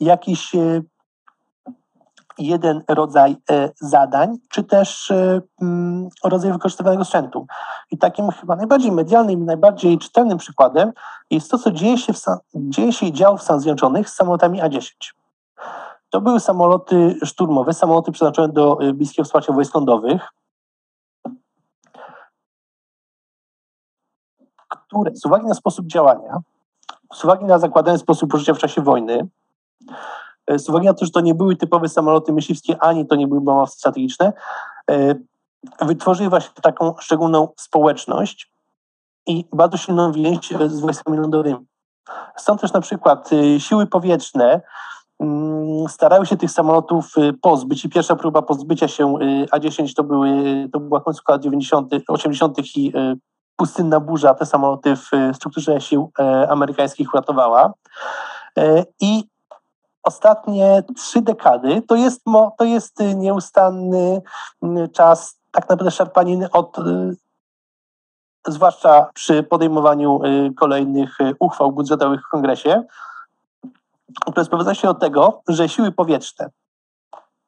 [0.00, 0.52] jakiś
[2.38, 7.46] jeden rodzaj e, zadań, czy też e, mm, rodzaj wykorzystywanego sprzętu.
[7.90, 10.92] I takim chyba najbardziej medialnym i najbardziej czytelnym przykładem
[11.30, 12.20] jest to, co dzieje się, w,
[12.54, 14.90] dzieje się i działo w Stanach Zjednoczonych z samolotami A-10.
[16.10, 20.28] To były samoloty szturmowe, samoloty przeznaczone do e, bliskiego wsparcia wojsk lądowych,
[24.68, 26.40] które z uwagi na sposób działania,
[27.12, 29.28] z uwagi na zakładany sposób użycia w czasie wojny,
[30.50, 33.40] z uwagi na to, że to nie były typowe samoloty myśliwskie, ani to nie były
[33.40, 34.32] bombowce strategiczne,
[34.90, 35.14] e,
[35.80, 38.52] wytworzyły właśnie taką szczególną społeczność
[39.26, 41.66] i bardzo silną więź z wojskami lądowymi.
[42.36, 44.60] Stąd też na przykład e, siły powietrzne
[45.20, 49.14] mm, starały się tych samolotów pozbyć i pierwsza próba pozbycia się
[49.50, 50.28] A-10 to, były,
[50.72, 52.58] to była końcówka lat 90., 80.
[52.76, 52.92] i
[53.56, 56.10] pustynna burza te samoloty w strukturze sił
[56.48, 57.72] amerykańskich uratowała.
[59.00, 59.24] I
[60.02, 62.22] ostatnie trzy dekady to jest,
[62.58, 64.22] to jest y, nieustanny
[64.64, 67.16] y, czas tak naprawdę szarpaniny od y,
[68.46, 70.20] zwłaszcza przy podejmowaniu
[70.56, 72.82] kolejnych uchwał budżetowych w kongresie,
[74.20, 76.50] które sprowadza się do tego, że siły powietrzne,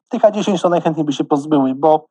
[0.09, 2.05] tych A-10 to najchętniej by się pozbyły, bo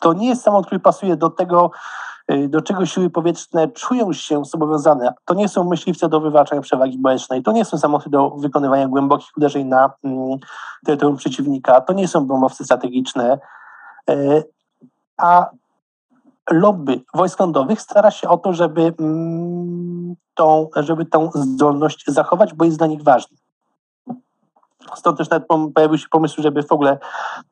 [0.00, 4.44] to nie jest samolot, który pasuje do tego, Y, do czego siły powietrzne czują się
[4.44, 5.14] zobowiązane.
[5.24, 9.36] To nie są myśliwce do wywalczania przewagi boecznej, to nie są samoloty do wykonywania głębokich
[9.36, 10.38] uderzeń na mm,
[10.86, 13.38] terytorium przeciwnika, to nie są bombowce strategiczne,
[14.10, 14.44] y,
[15.16, 15.50] a
[16.50, 22.64] lobby wojsk lądowych stara się o to, żeby, mm, tą, żeby tą zdolność zachować, bo
[22.64, 23.36] jest dla nich ważny.
[24.94, 26.98] Stąd też nawet pojawił się pomysł, żeby w ogóle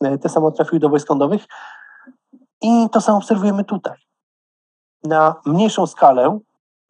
[0.04, 1.44] y, te samoloty trafiły do wojsk lądowych.
[2.62, 4.12] I to samo obserwujemy tutaj
[5.04, 6.38] na mniejszą skalę,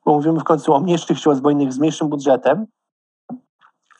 [0.05, 2.67] bo mówimy w końcu o mniejszych siłach zbrojnych z mniejszym budżetem,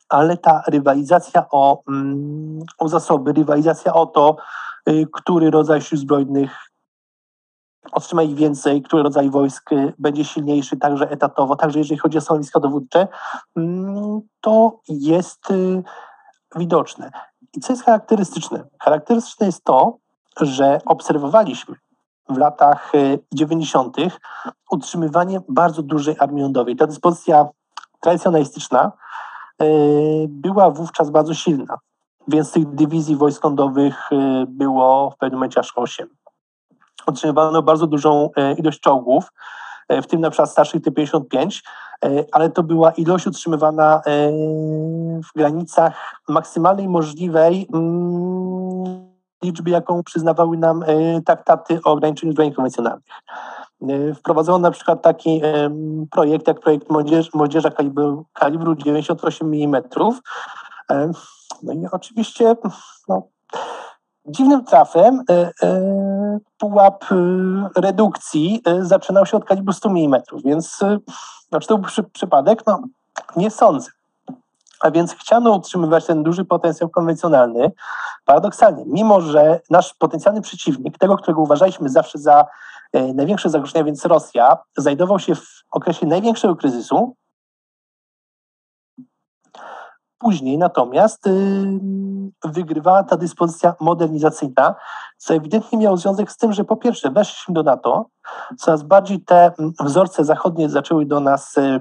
[0.09, 4.37] ale ta rywalizacja o, mm, o zasoby, rywalizacja o to,
[4.89, 6.51] y, który rodzaj sił zbrojnych
[7.93, 12.21] otrzyma ich więcej, który rodzaj wojsk y, będzie silniejszy, także etatowo, także jeżeli chodzi o
[12.21, 13.09] stanowiska dowódcze,
[13.57, 15.83] mm, to jest y,
[16.57, 17.11] widoczne.
[17.57, 18.65] I co jest charakterystyczne?
[18.81, 19.97] Charakterystyczne jest to,
[20.41, 21.77] że obserwowaliśmy
[22.29, 22.93] w latach
[23.35, 23.99] 90.
[23.99, 24.11] E,
[24.71, 26.77] utrzymywanie bardzo dużej armii lądowej.
[26.77, 27.49] Ta dyspozycja
[28.01, 28.93] tradycjonalistyczna
[29.59, 29.65] e,
[30.29, 31.79] była wówczas bardzo silna,
[32.29, 36.09] więc tych dywizji wojsk lądowych e, było w pewnym momencie aż 8.
[37.07, 39.33] Utrzymywano bardzo dużą ilość czołgów,
[39.91, 41.63] w tym na przykład starszych T-55,
[42.33, 44.01] ale to była ilość utrzymywana
[45.25, 49.12] w granicach maksymalnej możliwej mm,
[49.43, 50.87] liczby, jaką przyznawały nam e,
[51.27, 53.05] traktaty o ograniczeniu zbrojeń konwencjonalnych.
[53.89, 55.43] E, wprowadzono na przykład taki
[56.11, 59.83] projekt, jak projekt młodzież, Młodzieża kalibru, kalibru 98 mm.
[61.63, 62.57] No i oczywiście
[63.09, 63.23] no,
[64.27, 65.51] dziwnym trafem e,
[66.59, 67.05] pułap
[67.77, 70.79] redukcji zaczynał się od kalibru 100 mm, więc
[71.61, 72.67] czy to był przy, przypadek?
[72.67, 72.83] No,
[73.37, 73.91] nie sądzę.
[74.83, 77.73] A więc chciano utrzymywać ten duży potencjał konwencjonalny.
[78.25, 82.47] Paradoksalnie, mimo że nasz potencjalny przeciwnik, tego, którego uważaliśmy zawsze za
[82.93, 87.17] e, największe zagrożenie, więc Rosja, znajdował się w okresie największego kryzysu,
[90.23, 91.31] Później natomiast y,
[92.45, 94.75] wygrywała ta dyspozycja modernizacyjna,
[95.17, 98.07] co ewidentnie miało związek z tym, że po pierwsze weszliśmy do NATO,
[98.59, 101.81] coraz bardziej te wzorce zachodnie zaczęły do nas y,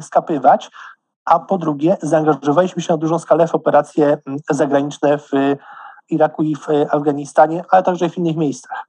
[0.00, 0.70] skapywać,
[1.24, 5.30] a po drugie zaangażowaliśmy się na dużą skalę w operacje mm, zagraniczne w
[6.10, 8.84] Iraku i w Afganistanie, ale także w innych miejscach.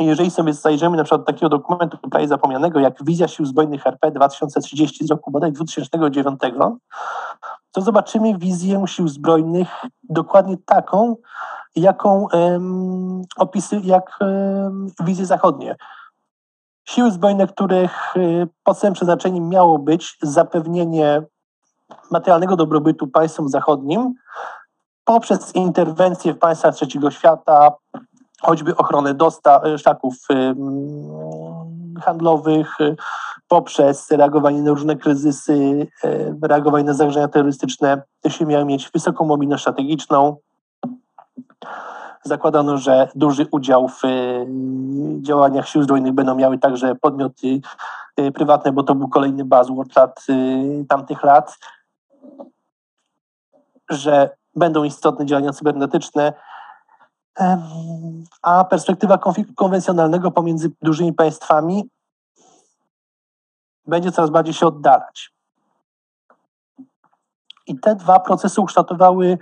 [0.00, 4.10] Jeżeli sobie zajrzymy na przykład do takiego dokumentu prawie zapomnianego jak Wizja Sił Zbrojnych RP
[4.10, 6.40] 2030 z roku bodaj 2009,
[7.72, 9.68] to zobaczymy wizję sił zbrojnych
[10.02, 11.16] dokładnie taką,
[11.76, 15.76] jaką um, opisy, jak um, wizje zachodnie.
[16.90, 21.22] Siły zbrojne, których y, podstawowym przeznaczeniem miało być zapewnienie
[22.10, 24.14] materialnego dobrobytu państwom zachodnim
[25.04, 27.72] poprzez interwencje w państwach trzeciego świata,
[28.42, 30.54] choćby ochronę dostaw, y, szlaków y,
[32.00, 32.78] handlowych,
[33.48, 35.86] poprzez reagowanie na różne kryzysy,
[36.42, 40.36] reagowanie na zagrożenia terrorystyczne, te się miały mieć wysoką mobilność strategiczną,
[42.24, 44.46] zakładano, że duży udział w y,
[45.22, 47.60] działaniach sił zbrojnych będą miały także podmioty
[48.20, 51.58] y, prywatne, bo to był kolejny buzzword lat, y, tamtych lat,
[53.90, 56.32] że będą istotne działania cybernetyczne.
[58.42, 61.88] a perspektywa konfliktu konwencjonalnego pomiędzy dużymi państwami
[63.86, 65.32] będzie coraz bardziej się oddalać.
[67.66, 69.38] I te dwa procesy ukształtowały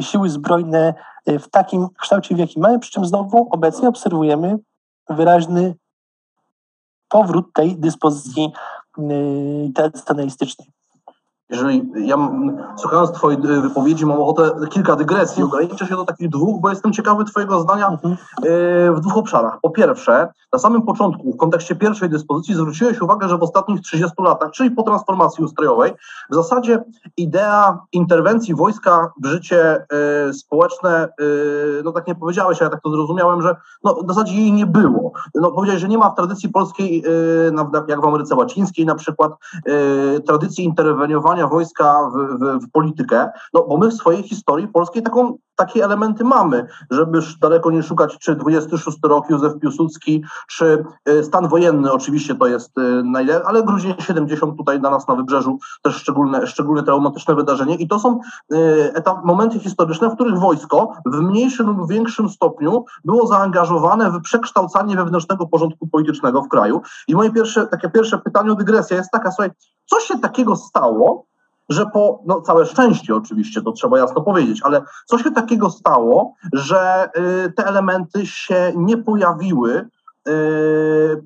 [0.00, 0.94] siły zbrojne
[1.26, 4.58] e, w takim kształcie, w jakim mamy, przy czym znowu obecnie obserwujemy
[5.08, 5.74] wyraźny
[7.08, 8.52] powrót tej dyspozycji
[8.98, 9.02] e,
[9.74, 10.79] tradycjonalistycznej
[11.50, 12.16] jeżeli ja
[12.76, 16.92] słuchając Twojej y, wypowiedzi mam ochotę kilka dygresji, ograniczę się do takich dwóch, bo jestem
[16.92, 18.14] ciekawy Twojego zdania mhm.
[18.14, 18.16] y,
[18.92, 19.58] w dwóch obszarach.
[19.62, 24.22] Po pierwsze, na samym początku, w kontekście pierwszej dyspozycji zwróciłeś uwagę, że w ostatnich 30
[24.22, 25.92] latach, czyli po transformacji ustrojowej,
[26.30, 26.84] w zasadzie
[27.16, 29.86] idea interwencji wojska w życie
[30.28, 31.08] y, społeczne,
[31.84, 35.12] no tak nie powiedziałeś, ale tak to zrozumiałem, że no, w zasadzie jej nie było.
[35.34, 37.04] No, powiedziałeś, że nie ma w tradycji polskiej,
[37.88, 39.32] jak w Ameryce Łacińskiej na przykład,
[40.26, 45.38] tradycji interweniowania wojska w, w, w, politykę, no bo my w swojej historii polskiej taką,
[45.56, 51.48] takie elementy mamy, żebyż daleko nie szukać, czy 26 rok Józef Piłsudski, czy y, stan
[51.48, 55.96] wojenny oczywiście to jest y, najlepszy, ale Grudzień 70 tutaj na nas na wybrzeżu też
[55.96, 58.20] szczególne, szczególne traumatyczne wydarzenie i to są
[58.52, 58.56] y,
[58.94, 64.96] etap, momenty historyczne, w których wojsko w mniejszym lub większym stopniu było zaangażowane w przekształcanie
[64.96, 66.80] wewnętrznego porządku politycznego w kraju.
[67.08, 69.50] I moje pierwsze, takie pierwsze pytanie, dygresja jest taka, słuchaj,
[69.86, 71.29] co się takiego stało,
[71.70, 76.34] że po, no całe szczęście oczywiście, to trzeba jasno powiedzieć, ale co się takiego stało,
[76.52, 77.10] że
[77.46, 79.88] y, te elementy się nie pojawiły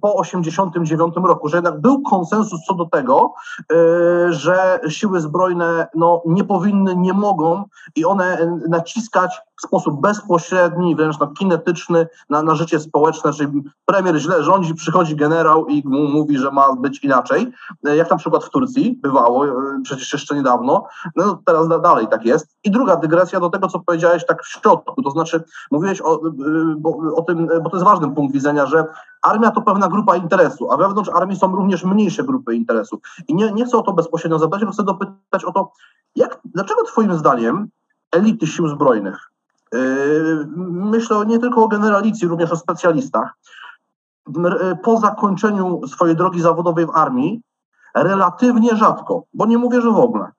[0.00, 3.34] po 89 roku, że jednak był konsensus co do tego,
[3.72, 7.64] y, że siły zbrojne no, nie powinny, nie mogą
[7.96, 14.16] i one naciskać w sposób bezpośredni, wręcz tak kinetyczny na, na życie społeczne, czyli premier
[14.16, 17.52] źle rządzi, przychodzi generał i mu mówi, że ma być inaczej,
[17.82, 19.50] jak na przykład w Turcji bywało, e,
[19.84, 22.56] przecież jeszcze niedawno, no teraz dalej tak jest.
[22.64, 27.14] I druga dygresja do tego, co powiedziałeś tak w środku, to znaczy mówiłeś o, e,
[27.16, 28.83] o tym, bo to jest ważny punkt widzenia, że
[29.22, 33.00] armia to pewna grupa interesu, a wewnątrz armii są również mniejsze grupy interesów.
[33.28, 35.72] I nie, nie chcę o to bezpośrednio zapytać, tylko chcę dopytać o to,
[36.16, 37.68] jak, dlaczego twoim zdaniem
[38.12, 39.30] elity sił zbrojnych,
[39.74, 43.34] Yy, myślę nie tylko o generalicji, również o specjalistach.
[44.82, 47.40] Po zakończeniu swojej drogi zawodowej w armii,
[47.94, 50.32] relatywnie rzadko, bo nie mówię, że w ogóle,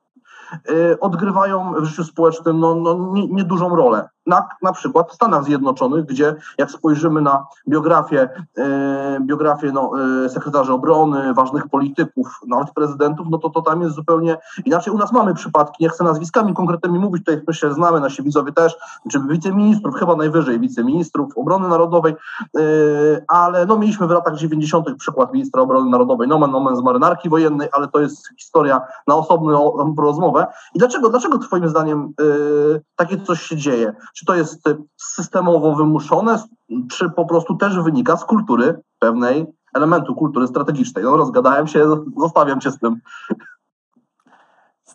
[0.70, 5.44] yy, odgrywają w życiu społecznym no, no, niedużą nie rolę na, na przykład w Stanach
[5.44, 9.92] Zjednoczonych, gdzie jak spojrzymy na biografię, e, biografię no,
[10.26, 14.94] e, sekretarzy obrony, ważnych polityków, nawet prezydentów, no to, to tam jest zupełnie inaczej.
[14.94, 18.78] U nas mamy przypadki, nie chcę nazwiskami konkretnymi mówić, tutaj myślę, znamy, nasi widzowie też,
[19.12, 22.14] czy wiceministrów, chyba najwyżej wiceministrów obrony narodowej,
[22.58, 22.62] e,
[23.28, 24.96] ale no mieliśmy w latach 90.
[24.98, 29.72] przykład ministra obrony narodowej, nomen nomen z marynarki wojennej, ale to jest historia na osobną
[29.98, 30.48] rozmowę.
[30.76, 32.24] I dlaczego, dlaczego twoim zdaniem e,
[32.96, 33.94] takie coś się dzieje?
[34.18, 34.64] Czy to jest
[34.98, 36.44] systemowo wymuszone,
[36.92, 41.04] czy po prostu też wynika z kultury pewnej elementu kultury strategicznej?
[41.04, 41.86] No rozgadałem się,
[42.18, 43.00] zostawiam cię z tym.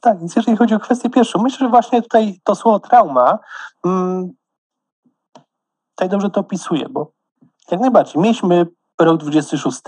[0.00, 3.38] Tak, więc jeżeli chodzi o kwestię pierwszą, myślę, że właśnie tutaj to słowo trauma
[3.82, 4.30] hmm,
[5.90, 7.12] tutaj dobrze to opisuje, bo
[7.70, 8.66] jak najbardziej mieliśmy
[9.00, 9.80] rok 26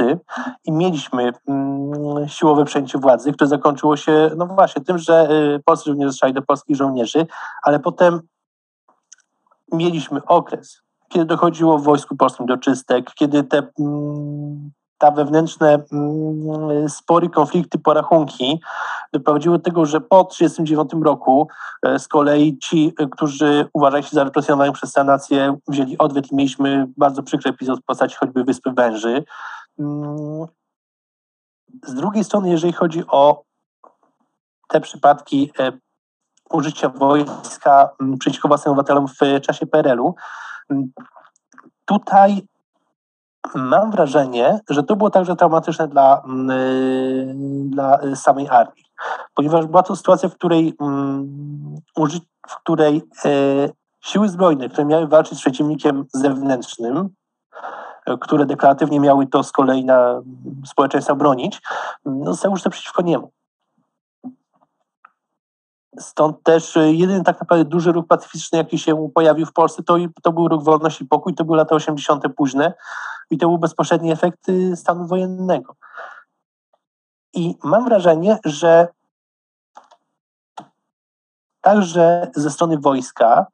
[0.64, 5.90] i mieliśmy mm, siłowe przejęcie władzy, które zakończyło się, no właśnie, tym, że y, polscy
[5.90, 7.27] żołnierze strzelali do polskich żołnierzy,
[7.62, 8.21] ale potem
[9.72, 14.70] mieliśmy okres, kiedy dochodziło w Wojsku Polskim do czystek, kiedy te mm,
[15.02, 18.61] ta wewnętrzne mm, spory, konflikty, porachunki
[19.12, 21.48] doprowadziły do tego, że po 1939 roku
[21.82, 26.37] e, z kolei ci, e, którzy uważali się za represjonowanych przez sanację, wzięli odwet i
[26.37, 29.24] mieliśmy bardzo przykry epizod w postaci choćby Wyspy Węży.
[29.78, 30.46] Mm,
[31.87, 33.42] z drugiej strony, jeżeli chodzi o
[34.68, 35.72] te przypadki e,
[36.52, 40.14] użycia wojska mm, przeciwko własnym obywatelom w czasie PRL-u.
[40.70, 40.92] Mm,
[41.84, 42.46] tutaj
[43.54, 47.34] mam wrażenie, że to było także traumatyczne dla, mm, y,
[47.68, 48.84] dla samej armii,
[49.34, 50.76] ponieważ była to sytuacja, w której,
[52.48, 57.08] w której y, siły zbrojne, które miały walczyć z przeciwnikiem zewnętrznym,
[58.20, 60.20] które deklaratywnie miały to z kolei na
[60.66, 61.62] społeczeństwa bronić,
[62.24, 63.30] zostały użyte przeciwko niemu.
[65.98, 69.96] Stąd też e, jedyny tak naprawdę duży ruch pacyfistyczny, jaki się pojawił w Polsce, to,
[70.22, 72.24] to był ruch Wolność i Pokój, to były lata 80.
[72.37, 72.74] późne
[73.31, 75.76] i to był bezpośredni efekt y, stanu wojennego.
[77.35, 78.88] I mam wrażenie, że
[81.61, 83.46] także ze strony wojska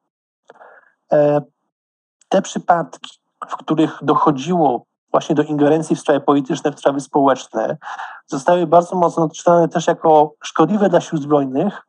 [1.13, 1.41] e,
[2.29, 7.77] te przypadki, w których dochodziło właśnie do ingerencji w sprawy polityczne, w sprawy społeczne,
[8.27, 11.88] zostały bardzo mocno odczytane też jako szkodliwe dla sił zbrojnych,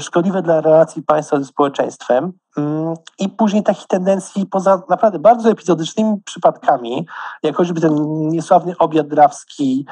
[0.00, 2.32] szkodliwe dla relacji państwa ze społeczeństwem.
[2.56, 7.06] Mm, I później takich tendencji, poza naprawdę bardzo epizodycznymi przypadkami,
[7.42, 7.94] jak choćby ten
[8.28, 9.86] niesławny obiad drawski,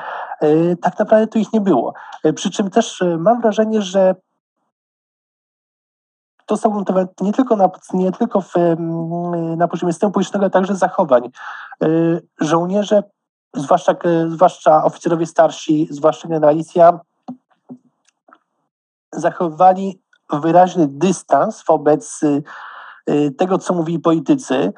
[0.82, 1.94] tak naprawdę tu ich nie było.
[2.34, 4.14] Przy czym też mam wrażenie, że
[6.46, 8.54] to są ugruntowane nie tylko, na, nie tylko w,
[9.56, 11.30] na poziomie systemu politycznego, ale także zachowań.
[12.40, 13.02] Żołnierze
[13.54, 13.94] zwłaszcza,
[14.28, 17.00] zwłaszcza oficerowie starsi, zwłaszcza generalicja,
[19.12, 20.00] zachowywali
[20.32, 22.42] wyraźny dystans wobec y,
[23.10, 24.72] y, tego, co mówili politycy.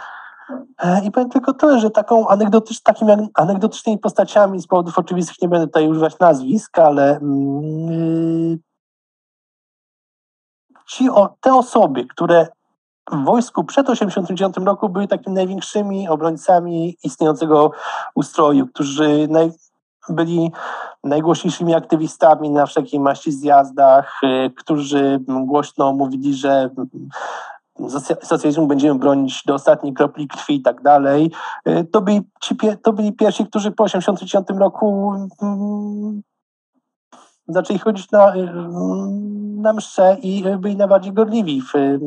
[0.78, 5.48] E, I powiem tylko to, że taką anegdotycz, takimi anegdotycznymi postaciami, z powodów oczywistych nie
[5.48, 8.58] będę tutaj używać nazwisk, ale yy,
[10.86, 12.46] ci, o, te osoby, które
[13.12, 17.70] w wojsku przed 1989 roku były takimi największymi obrońcami istniejącego
[18.14, 19.52] ustroju, którzy naj,
[20.08, 20.52] byli
[21.04, 26.70] najgłośniejszymi aktywistami na wszelkiej maści zjazdach, y, którzy głośno mówili, że
[28.22, 31.30] socjalizmu będziemy bronić do ostatniej kropli krwi i tak dalej.
[31.68, 36.22] Y, to byli, ci, to byli pierwsi, którzy po 1989 roku mm,
[37.48, 38.48] zaczęli chodzić na, y,
[39.62, 42.00] na msze i byli najbardziej gorliwi w y,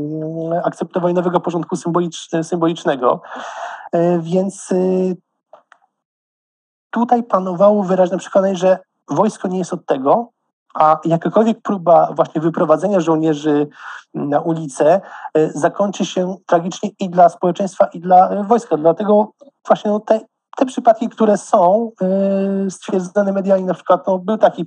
[0.64, 1.76] akceptowaniu nowego porządku
[2.44, 3.22] symbolicznego.
[3.96, 4.74] Y, więc
[6.96, 8.80] tutaj panowało wyraźne przekonanie, że
[9.10, 10.30] wojsko nie jest od tego,
[10.76, 13.68] a jakakolwiek próba właśnie wyprowadzenia żołnierzy
[14.14, 15.02] na ulicę
[15.54, 18.78] zakończy się tragicznie i dla społeczeństwa, i dla wojska.
[18.78, 19.32] Dlatego
[19.68, 20.20] właśnie no, te
[20.58, 21.92] te przypadki, które są
[22.68, 24.66] y, stwierdzone medialnie, na przykład no, był taki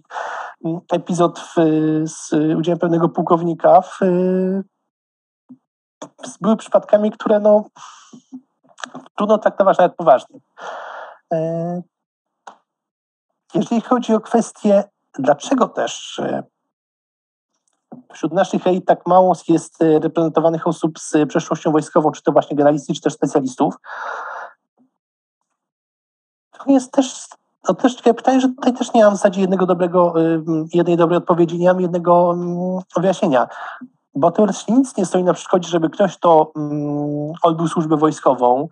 [0.93, 1.55] epizod w,
[2.05, 3.99] z udziałem pewnego pułkownika, w,
[6.41, 7.65] były przypadkami, które no,
[9.17, 10.41] trudno traktować nawet poważnie.
[13.55, 14.85] E, jeżeli chodzi o kwestię,
[15.19, 16.43] dlaczego też e,
[18.13, 22.97] wśród naszych elit tak mało jest reprezentowanych osób z przeszłością wojskową, czy to właśnie generalistów,
[22.97, 23.75] czy też specjalistów,
[26.59, 27.29] to jest też,
[27.67, 30.15] to też pytanie, że tutaj też nie mam w zasadzie jednego dobrego,
[30.75, 33.49] jednej dobrej odpowiedzi, nie mam jednego mm, wyjaśnienia.
[34.15, 38.69] Bo teoretycznie nic nie stoi na przeszkodzie, żeby ktoś, kto mm, odbył służbę wojskową,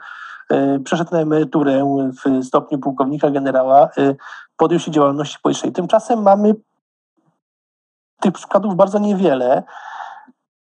[0.85, 4.16] przeszedł na emeryturę w stopniu pułkownika, generała, y,
[4.56, 5.72] podjął się działalności politycznej.
[5.72, 6.54] Tymczasem mamy
[8.20, 9.62] tych przykładów bardzo niewiele.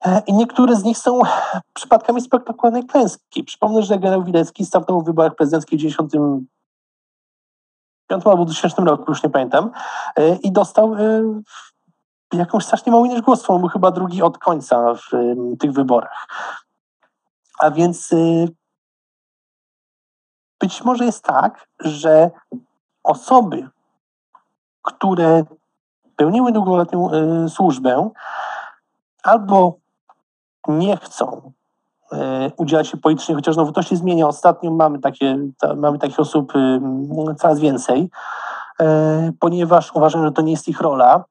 [0.05, 1.21] E, I niektóre z nich są
[1.73, 3.45] przypadkami spektakularnej klęski.
[3.45, 6.13] Przypomnę, że generał Wilecki startował w wyborach prezydenckich w 90
[8.09, 9.71] 2005 albo 2000 roku, już nie pamiętam,
[10.17, 11.23] e, i dostał e,
[12.33, 13.51] jakąś strasznie małą ilość głosów.
[13.51, 15.11] On był chyba drugi od końca w
[15.59, 16.27] tych wyborach.
[17.59, 18.17] A więc e,
[20.61, 22.31] być może jest tak, że
[23.03, 23.69] osoby,
[24.83, 25.45] które
[26.17, 27.11] pełniły długoletnią
[27.49, 28.11] służbę,
[29.23, 29.79] albo
[30.69, 31.53] nie chcą
[32.15, 34.27] E, udzielać się politycznie, chociaż znowu to się zmienia.
[34.27, 35.39] Ostatnio mamy, takie,
[35.77, 36.53] mamy takich osób
[37.39, 38.11] coraz więcej,
[39.41, 41.25] ponieważ uważam, że to nie jest ich rola.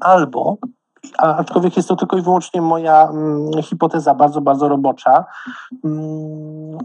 [0.00, 0.56] Albo,
[1.18, 3.12] aczkolwiek jest to tylko i wyłącznie moja
[3.62, 5.24] hipoteza bardzo, bardzo robocza,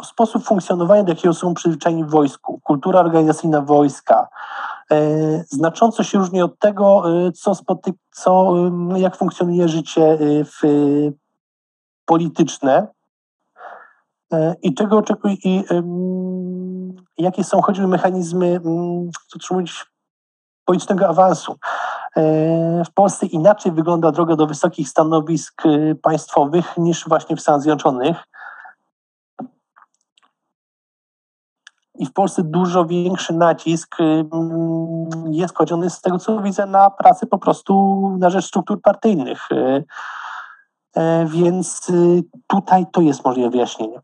[0.03, 4.27] sposób funkcjonowania, do jakiego są przyzwyczajeni w wojsku, kultura organizacyjna wojska,
[4.91, 4.97] e,
[5.43, 7.03] znacząco się różni od tego,
[7.35, 8.53] co, spotyk- co
[8.95, 10.61] jak funkcjonuje życie w
[12.05, 12.87] polityczne.
[14.33, 15.63] E, i czego oczekuje i
[17.17, 18.59] jakie są choćby mechanizmy,
[19.27, 19.85] co trzeba mówić,
[20.71, 21.55] politycznego awansu.
[22.15, 27.61] E, w Polsce inaczej wygląda droga do wysokich stanowisk e, państwowych niż właśnie w Stanach
[27.61, 28.17] Zjednoczonych.
[31.95, 33.97] I w Polsce dużo większy nacisk
[35.29, 39.49] jest kładziony z tego, co widzę, na pracę po prostu na rzecz struktur partyjnych.
[40.95, 41.91] E, więc
[42.47, 44.01] tutaj to jest możliwe wyjaśnienie.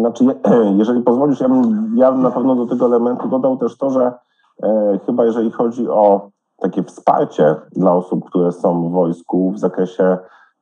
[0.00, 0.24] Znaczy,
[0.80, 4.02] jeżeli pozwolisz, ja bym, ja bym na pewno do tego elementu dodał też to, że
[4.06, 4.12] e,
[5.06, 10.18] chyba jeżeli chodzi o takie wsparcie dla osób, które są w wojsku w zakresie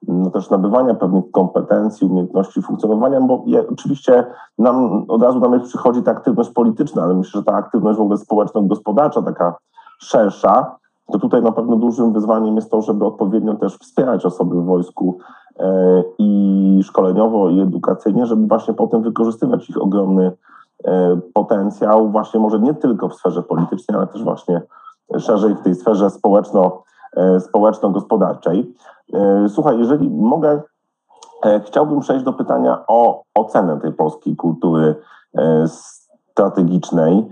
[0.09, 4.25] no też nabywania pewnych kompetencji, umiejętności funkcjonowania, bo oczywiście
[4.59, 8.19] nam od razu na przychodzi ta aktywność polityczna, ale myślę, że ta aktywność w ogóle
[8.19, 9.55] społeczno-gospodarcza, taka
[9.99, 10.77] szersza,
[11.13, 15.19] to tutaj na pewno dużym wyzwaniem jest to, żeby odpowiednio też wspierać osoby w wojsku
[15.59, 20.33] e, i szkoleniowo, i edukacyjnie, żeby właśnie potem wykorzystywać ich ogromny e,
[21.35, 24.63] potencjał, właśnie może nie tylko w sferze politycznej, ale też właśnie
[25.19, 26.83] szerzej w tej sferze społeczno,
[27.17, 28.75] e, społeczno-gospodarczej.
[29.49, 30.63] Słuchaj, jeżeli mogę,
[31.65, 34.95] chciałbym przejść do pytania o ocenę tej polskiej kultury
[36.31, 37.29] strategicznej.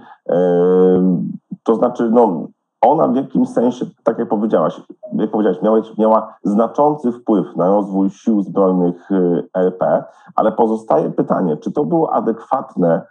[1.62, 2.46] To znaczy, no,
[2.80, 4.82] ona w jakimś sensie, tak jak powiedziałaś,
[5.12, 9.08] jak powiedziałeś, miała, miała znaczący wpływ na rozwój sił zbrojnych
[9.54, 13.02] RP, ale pozostaje pytanie, czy to było adekwatne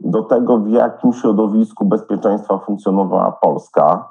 [0.00, 4.08] do tego, w jakim środowisku bezpieczeństwa funkcjonowała Polska.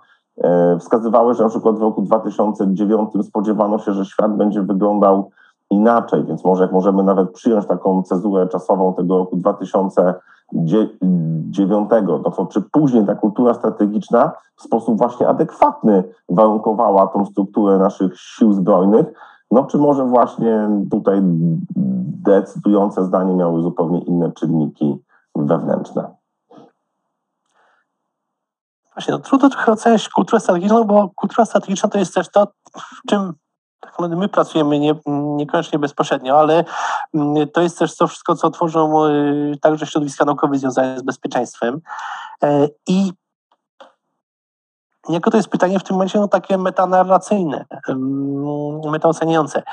[0.80, 5.30] Wskazywały, że na przykład w roku 2009 spodziewano się, że świat będzie wyglądał
[5.70, 12.46] inaczej, więc może jak możemy nawet przyjąć taką cezurę czasową tego roku 2009, no to
[12.46, 19.06] czy później ta kultura strategiczna w sposób właśnie adekwatny warunkowała tą strukturę naszych sił zbrojnych,
[19.52, 21.22] no czy może właśnie tutaj
[22.24, 25.05] decydujące zdanie miały zupełnie inne czynniki
[25.36, 26.16] wewnętrzne?
[28.94, 33.10] Właśnie, no, trudno trochę oceniać kulturę strategiczną, bo kultura strategiczna to jest też to, w
[33.10, 33.34] czym
[34.00, 36.66] my pracujemy nie, niekoniecznie bezpośrednio, ale
[37.14, 41.82] mm, to jest też to wszystko, co tworzą y, także środowiska naukowe związane z bezpieczeństwem.
[42.44, 43.14] E, I
[45.10, 47.66] jako to jest pytanie w tym momencie no, takie metanarracyjne,
[48.92, 49.64] metaoceniające.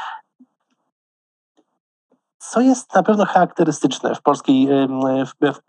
[2.51, 4.69] Co jest na pewno charakterystyczne w polskiej,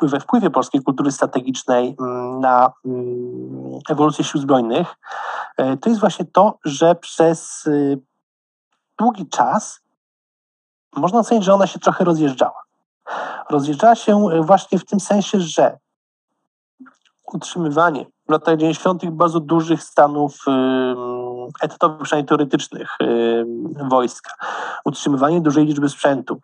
[0.02, 1.96] we wpływie polskiej kultury strategicznej
[2.40, 2.72] na
[3.90, 4.88] ewolucję sił zbrojnych,
[5.58, 8.00] e, to jest właśnie to, że przez y,
[9.00, 9.82] długi czas
[10.96, 12.64] można ocenić, że ona się trochę rozjeżdżała.
[13.50, 15.78] Rozjeżdżała się e, właśnie w tym sensie, że
[17.34, 19.10] utrzymywanie w latach 90.
[19.10, 20.46] bardzo dużych stanów
[21.62, 22.98] etatowych, przynajmniej teoretycznych
[23.90, 24.32] wojska,
[24.86, 26.40] utrzymywanie dużej liczby sprzętu.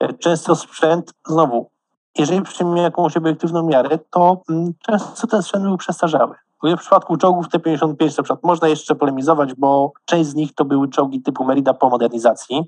[0.00, 1.70] E, często sprzęt, znowu,
[2.18, 4.42] jeżeli przyjmiemy jakąś obiektywną miarę, to
[4.86, 6.34] często ten sprzęt był przestarzały.
[6.62, 10.88] W przypadku czołgów T-55 na przykład można jeszcze polemizować, bo część z nich to były
[10.88, 12.64] czołgi typu Merida po modernizacji.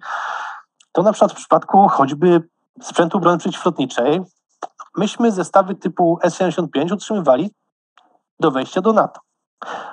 [0.93, 2.43] To na przykład w przypadku choćby
[2.83, 4.23] sprzętu broni przeciwlotniczej,
[4.97, 7.51] myśmy zestawy typu S-75 utrzymywali
[8.41, 9.21] do wejścia do NATO.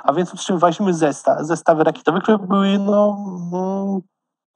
[0.03, 3.17] A więc utrzymywaliśmy zesta, zestawy rakietowe, które były no,
[3.53, 4.01] mm,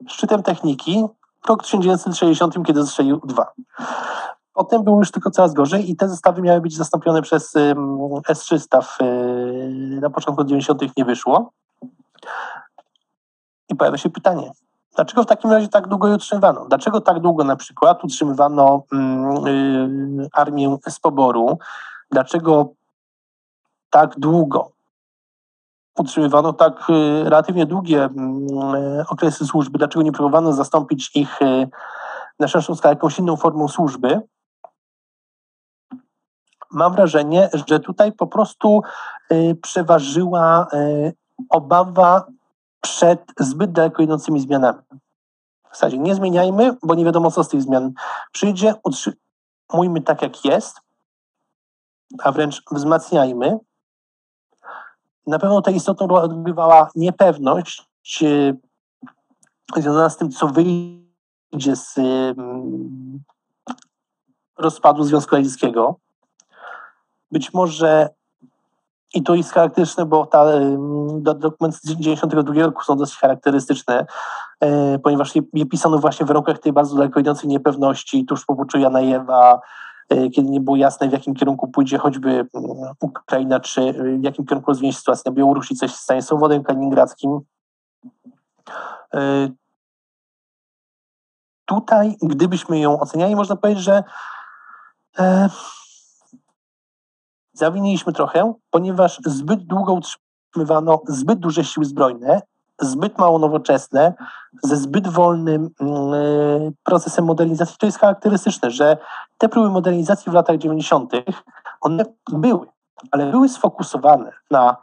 [0.07, 1.05] szczytem techniki
[1.45, 3.51] w roku 1960, kiedy zestrzelił dwa.
[4.53, 7.53] Potem było już tylko coraz gorzej i te zestawy miały być zastąpione przez
[8.29, 10.97] S300 w, y, na początku 90.
[10.97, 11.51] nie wyszło.
[13.69, 14.51] I pojawia się pytanie,
[14.95, 16.65] dlaczego w takim razie tak długo je utrzymywano?
[16.65, 21.57] Dlaczego tak długo na przykład utrzymywano y, armię z poboru?
[22.11, 22.73] Dlaczego
[23.89, 24.71] tak długo
[25.97, 28.09] utrzymywano tak y, relatywnie długie
[29.09, 29.77] okresy służby?
[29.77, 31.39] Dlaczego nie próbowano zastąpić ich
[32.39, 34.21] na szerszą skalę jakąś inną formą służby?
[36.71, 38.81] mam wrażenie, że tutaj po prostu
[39.31, 41.13] y, przeważyła y,
[41.49, 42.25] obawa
[42.81, 44.79] przed zbyt daleko idącymi zmianami.
[45.71, 47.93] W zasadzie nie zmieniajmy, bo nie wiadomo, co z tych zmian
[48.31, 48.73] przyjdzie.
[48.83, 50.81] Utrzymujmy tak, jak jest,
[52.23, 53.59] a wręcz wzmacniajmy.
[55.27, 57.85] Na pewno tę istotną rolę odgrywała niepewność
[58.21, 58.57] y,
[59.75, 61.95] związana z tym, co wyjdzie z
[64.57, 65.95] rozpadu Związku Radzieckiego.
[67.31, 68.09] Być może
[69.13, 70.45] i to jest charakterystyczne, bo ta,
[71.21, 74.05] dokumenty z 1992 roku są dosyć charakterystyczne,
[75.03, 78.77] ponieważ je, je, pisano właśnie w warunkach tej bardzo daleko idącej niepewności, tuż po puczu
[78.77, 79.59] Janajewa,
[80.09, 82.47] kiedy nie było jasne, w jakim kierunku pójdzie choćby
[83.01, 86.63] Ukraina, czy w jakim kierunku rozwinie się sytuacja na Białorusi, coś się stanie z Sowodem
[86.63, 87.39] Kaliningradzkim.
[89.13, 89.49] E,
[91.65, 94.03] tutaj, gdybyśmy ją oceniali, można powiedzieć, że
[97.53, 102.41] zawiniliśmy trochę, ponieważ zbyt długo utrzymywano zbyt duże siły zbrojne,
[102.81, 104.13] zbyt mało nowoczesne,
[104.63, 107.75] ze zbyt wolnym yy, procesem modernizacji.
[107.79, 108.97] To jest charakterystyczne, że
[109.37, 111.13] te próby modernizacji w latach 90.
[111.81, 112.67] one były,
[113.11, 114.77] ale były sfokusowane na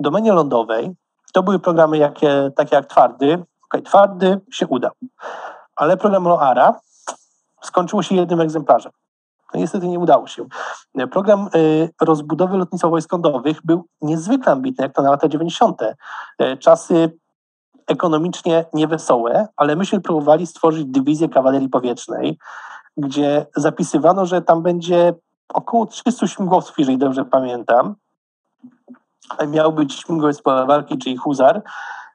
[0.00, 0.90] domenie lądowej.
[1.32, 3.44] To były programy jakie, takie jak Twardy.
[3.64, 4.92] Ok, Twardy się udał,
[5.76, 6.80] ale program Loara
[7.62, 8.92] skończyło się jednym egzemplarzem.
[9.54, 10.46] No niestety nie udało się.
[11.10, 15.82] Program y, rozbudowy lotnictwa wojsk lądowych był niezwykle ambitny, jak to na lata 90.
[15.82, 17.18] Y, czasy
[17.86, 22.38] ekonomicznie niewesołe, ale myśmy próbowali stworzyć dywizję kawalerii powietrznej,
[22.96, 25.14] gdzie zapisywano, że tam będzie
[25.54, 27.94] około 300 śmigłowców, jeżeli dobrze pamiętam.
[29.48, 31.62] Miał być śmigłowiec pola walki, czyli huzar.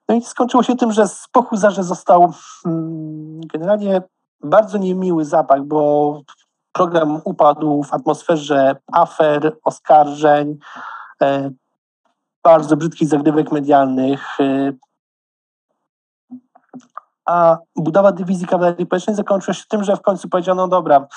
[0.09, 2.33] No i skończyło się tym, że po huzarze został
[2.63, 4.01] hmm, generalnie
[4.43, 6.21] bardzo niemiły zapach, bo
[6.75, 10.57] program upadł w atmosferze afer, oskarżeń,
[11.21, 11.51] e,
[12.43, 14.39] bardzo brzydkich zagrywek medialnych.
[14.39, 14.73] E,
[17.25, 21.07] a budowa dywizji kawalerii powietrznej zakończyła się tym, że w końcu powiedziano, dobra,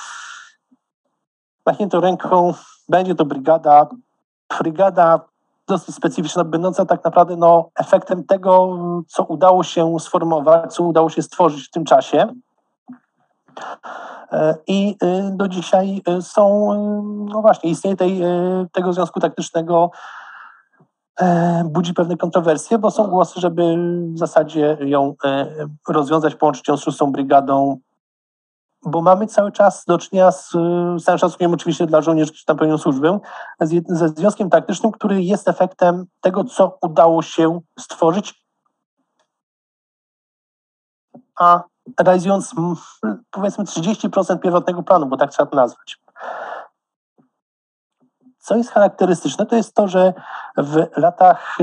[1.66, 2.54] machnięto ręką,
[2.88, 3.86] będzie to brygada.
[4.58, 5.20] Brygada
[5.66, 8.78] dosyć specyficzna, będąca tak naprawdę no, efektem tego,
[9.08, 12.34] co udało się sformować, co udało się stworzyć w tym czasie.
[14.32, 16.74] E, I e, do dzisiaj e, są,
[17.32, 18.20] no właśnie, istnienie tej,
[18.72, 19.90] tego związku taktycznego
[21.64, 23.76] budzi pewne kontrowersje, bo są głosy, żeby
[24.14, 25.14] w zasadzie ją
[25.88, 27.78] rozwiązać, połączyć ją z szóstą brygadą,
[28.84, 30.50] bo mamy cały czas do czynienia z,
[30.96, 33.18] z całym szacunkiem oczywiście dla żołnierzy, którzy tam pełnią służbę,
[33.88, 38.44] ze związkiem taktycznym, który jest efektem tego, co udało się stworzyć,
[41.38, 41.62] a
[42.00, 42.54] realizując
[43.30, 45.98] powiedzmy 30% pierwotnego planu, bo tak trzeba to nazwać.
[48.48, 50.14] Co jest charakterystyczne, to jest to, że
[50.56, 51.58] w latach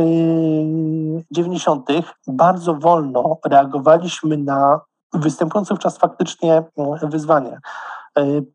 [1.31, 1.89] 90.
[1.89, 4.79] Y, bardzo wolno reagowaliśmy na
[5.13, 6.63] występujące wówczas faktycznie
[7.03, 7.59] y, wyzwania.
[8.19, 8.45] Y,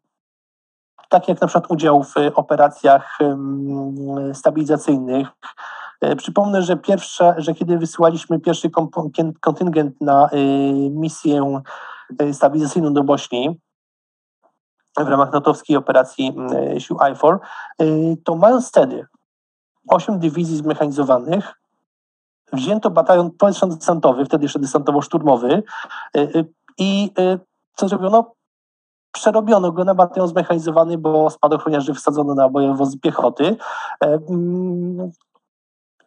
[1.08, 3.18] tak jak na przykład udział w operacjach
[4.32, 5.28] stabilizacyjnych,
[6.16, 8.70] przypomnę, że pierwsze, że kiedy wysyłaliśmy pierwszy
[9.40, 10.38] kontyngent na e,
[10.90, 11.62] misję
[12.18, 13.60] e, stabilizacyjną do Bośni,
[14.98, 16.36] w ramach natowskiej operacji
[16.78, 17.40] sił IFOR,
[18.24, 19.06] to mając wtedy
[19.88, 21.54] osiem dywizji zmechanizowanych,
[22.52, 25.62] wzięto batalion powietrzno-desantowy, wtedy jeszcze desantowo-szturmowy
[26.78, 27.10] i
[27.76, 28.32] co zrobiono?
[29.12, 33.56] Przerobiono go na batalion zmechanizowany, bo spadochroniarzy wsadzono na bojowozy piechoty.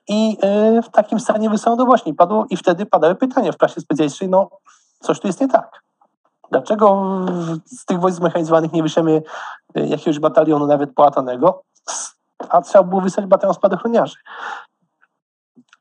[0.07, 2.13] I e, w takim stanie do Bośni.
[2.13, 4.49] Padło, I wtedy padały pytania w klasie specjalistycznej, no
[4.99, 5.83] coś tu jest nie tak.
[6.51, 7.19] Dlaczego
[7.65, 9.21] z tych wojsk zmechanizowanych nie wyszemy
[9.75, 11.63] e, jakiegoś batalionu nawet połatanego,
[12.49, 14.15] a trzeba było wysłać batalion spadochroniarzy?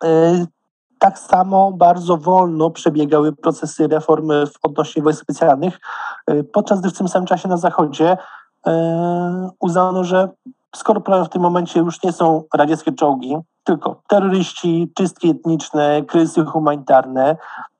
[0.04, 0.46] E,
[0.98, 5.80] tak samo bardzo wolno przebiegały procesy reformy w odnośnie wojsk specjalnych,
[6.52, 8.16] podczas gdy w tym samym czasie na Zachodzie
[9.60, 10.28] uznano, że
[10.76, 16.44] skoro problem w tym momencie już nie są radzieckie czołgi, tylko terroryści, czystki etniczne, kryzysy
[16.44, 17.36] humanitarne,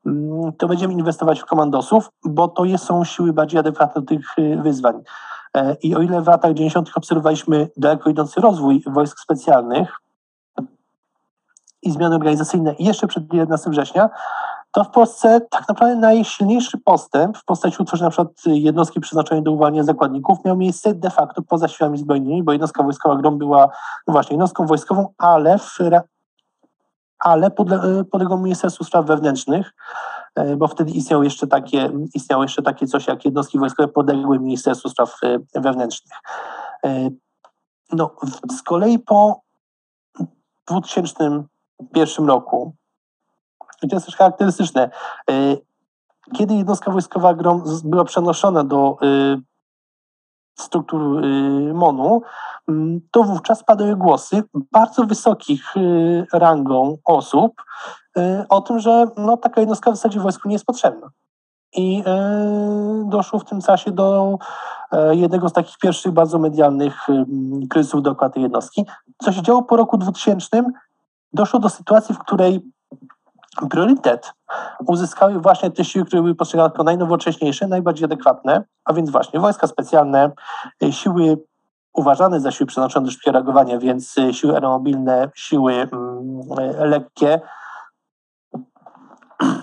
[0.07, 4.57] mm, to będziemy inwestować w komandosów, bo to są siły bardziej adekwatne do tych y,
[4.63, 5.03] wyzwań.
[5.57, 6.91] E, I o ile w latach 90.
[6.95, 10.01] obserwowaliśmy daleko idący rozwój wojsk specjalnych
[11.83, 14.11] i zmiany organizacyjne jeszcze przed 11 września,
[14.73, 19.85] to w Polsce tak naprawdę najsilniejszy postęp w postaci utworzenia przykład jednostki przeznaczonej do uwalniania
[19.85, 23.69] zakładników miał miejsce de facto poza siłami zbrojnymi, bo jednostka wojskowa GROM była
[24.07, 25.79] no właśnie jednostką wojskową, ale, w,
[27.19, 29.75] ale podle, podległa Ministerstwu Spraw Wewnętrznych,
[30.35, 34.89] e, bo wtedy istniało jeszcze takie, istniało jeszcze takie coś jak jednostki wojskowe podległe Ministerstwu
[34.89, 36.19] Spraw e, Wewnętrznych.
[36.85, 37.11] E,
[37.93, 38.11] no,
[38.59, 39.41] z kolei po
[40.69, 42.75] 2001 roku
[43.89, 44.91] to jest też charakterystyczne.
[45.31, 45.57] E,
[46.35, 49.41] kiedy jednostka wojskowa GROM była przenoszona do e,
[50.59, 51.29] struktur e,
[51.75, 52.23] MONU,
[53.11, 55.75] to wówczas padały głosy bardzo wysokich
[56.33, 57.63] rangą osób
[58.49, 61.11] o tym, że no, taka jednostka w zasadzie wojsku nie jest potrzebna.
[61.77, 62.03] I
[63.05, 64.39] doszło w tym czasie do
[65.11, 67.07] jednego z takich pierwszych bardzo medialnych
[67.71, 68.87] kryzysów dookoła tej jednostki.
[69.19, 70.63] Co się działo po roku 2000,
[71.33, 72.73] doszło do sytuacji, w której
[73.71, 74.33] priorytet
[74.87, 79.67] uzyskały właśnie te siły, które były postrzegane jako najnowocześniejsze, najbardziej adekwatne, a więc właśnie wojska
[79.67, 80.31] specjalne,
[80.83, 81.39] e, siły
[81.95, 87.41] uważane za siły przeznaczone do szybkiego reagowania, więc e, siły aeromobilne, siły mm, e, lekkie.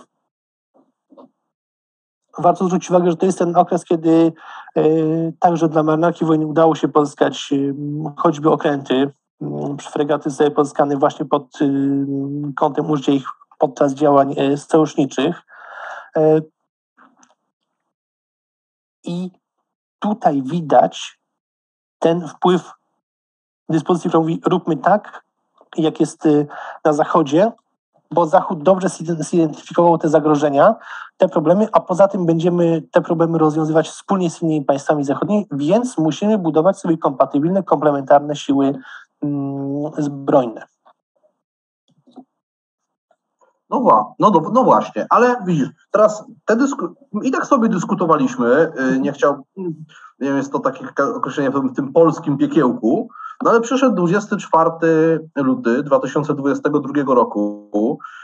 [2.38, 4.34] Warto zwrócić uwagę, że to jest ten okres, kiedy
[5.40, 7.54] także dla marynarki wojny udało się pozyskać
[8.18, 9.12] choćby okręty,
[9.78, 11.60] przy fregaty zostały pozyskane właśnie pod
[12.56, 13.28] kątem użycia ich
[13.60, 15.42] podczas działań e, sojuszniczych.
[16.18, 16.42] E,
[19.04, 19.32] I
[20.00, 21.20] tutaj widać
[22.00, 22.72] ten wpływ
[23.70, 25.24] dyspozycji, która mówi róbmy tak,
[25.78, 26.46] jak jest e,
[26.86, 27.52] na Zachodzie,
[28.12, 28.90] bo Zachód dobrze
[29.20, 30.76] zidentyfikował te zagrożenia,
[31.18, 35.98] te problemy, a poza tym będziemy te problemy rozwiązywać wspólnie z innymi państwami zachodnimi, więc
[35.98, 38.74] musimy budować sobie kompatybilne, komplementarne siły
[39.24, 40.68] mm, zbrojne.
[43.70, 46.94] No, no, no właśnie, ale widzisz, teraz te dysku-
[47.24, 49.46] i tak sobie dyskutowaliśmy, y, nie chciał,
[50.20, 53.10] nie wiem, jest to takie określenie w tym polskim piekiełku,
[53.44, 57.70] no ale przyszedł 24 luty 2022 roku,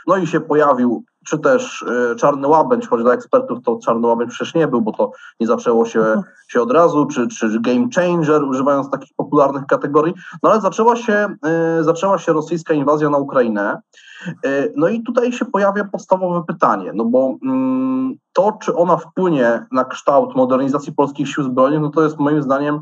[0.08, 4.32] no i się pojawił, czy też y, czarny łabędź, choć dla ekspertów to czarny łabędź
[4.32, 6.24] przecież nie był, bo to nie zaczęło się, mhm.
[6.48, 10.14] się od razu, czy, czy game changer, używając takich popularnych kategorii,
[10.44, 11.36] no ale zaczęła się,
[11.80, 13.82] y, zaczęła się rosyjska inwazja na Ukrainę.
[14.46, 19.66] Y, no i tutaj się pojawia podstawowe pytanie, no bo mm, to, czy ona wpłynie
[19.72, 22.82] na kształt modernizacji polskich sił zbrojnych, no to jest moim zdaniem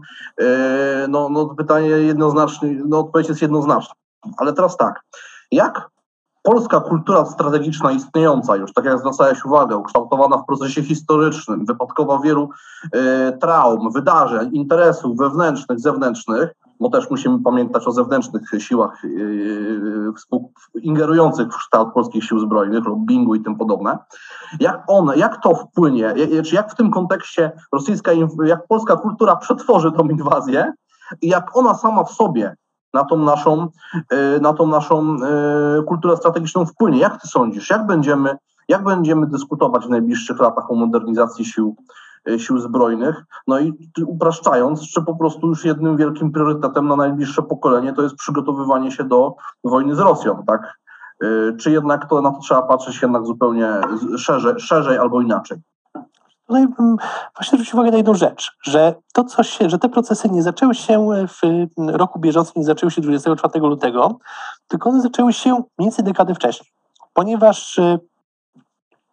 [1.09, 3.93] no, no pytanie jednoznaczne, no odpowiedź jest jednoznaczna.
[4.37, 5.01] Ale teraz tak,
[5.51, 5.92] jak
[6.43, 12.49] polska kultura strategiczna istniejąca już, tak jak zwracałeś uwagę, ukształtowana w procesie historycznym, wypadkowa wielu
[12.85, 20.13] y, traum, wydarzeń, interesów wewnętrznych, zewnętrznych, bo też musimy pamiętać o zewnętrznych siłach yy,
[20.81, 23.97] ingerujących w kształt polskich sił zbrojnych, lobbingu i tym podobne.
[24.59, 26.13] Jak one, jak to wpłynie,
[26.45, 28.11] czy jak w tym kontekście rosyjska,
[28.45, 30.73] jak polska kultura przetworzy tą inwazję
[31.21, 32.55] i jak ona sama w sobie
[32.93, 33.67] na tą naszą,
[34.11, 36.99] yy, na tą naszą yy, kulturę strategiczną wpłynie.
[36.99, 38.37] Jak ty sądzisz, jak będziemy,
[38.67, 41.75] jak będziemy dyskutować w najbliższych latach o modernizacji sił
[42.29, 43.23] E, sił zbrojnych.
[43.47, 43.73] No i
[44.05, 49.03] upraszczając, czy po prostu już jednym wielkim priorytetem na najbliższe pokolenie to jest przygotowywanie się
[49.03, 50.79] do wojny z Rosją, tak?
[51.23, 51.27] E,
[51.57, 53.81] czy jednak to na to trzeba patrzeć jednak zupełnie
[54.17, 55.57] szerzej, szerzej albo inaczej?
[56.47, 56.97] Tutaj bym
[57.35, 60.75] właśnie zwrócił uwagę na jedną rzecz, że to coś się, że te procesy nie zaczęły
[60.75, 61.41] się w
[61.77, 64.17] roku bieżącym, nie zaczęły się 24 lutego,
[64.67, 66.69] tylko one zaczęły się mniej więcej dekady wcześniej,
[67.13, 67.99] ponieważ e,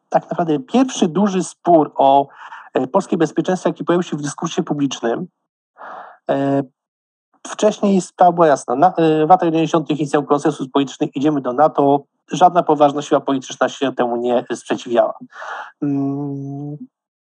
[0.09, 2.28] tak naprawdę pierwszy duży spór o
[2.74, 5.26] E, polskie bezpieczeństwo, jaki pojawił się w dyskursie publicznym.
[6.31, 6.62] E,
[7.47, 8.74] wcześniej sprawa była jasna.
[8.74, 8.95] Na,
[9.26, 9.91] w latach 90.
[9.91, 12.05] istniał konsensus polityczny, idziemy do NATO.
[12.33, 15.14] Żadna poważna siła polityczna się temu nie sprzeciwiała.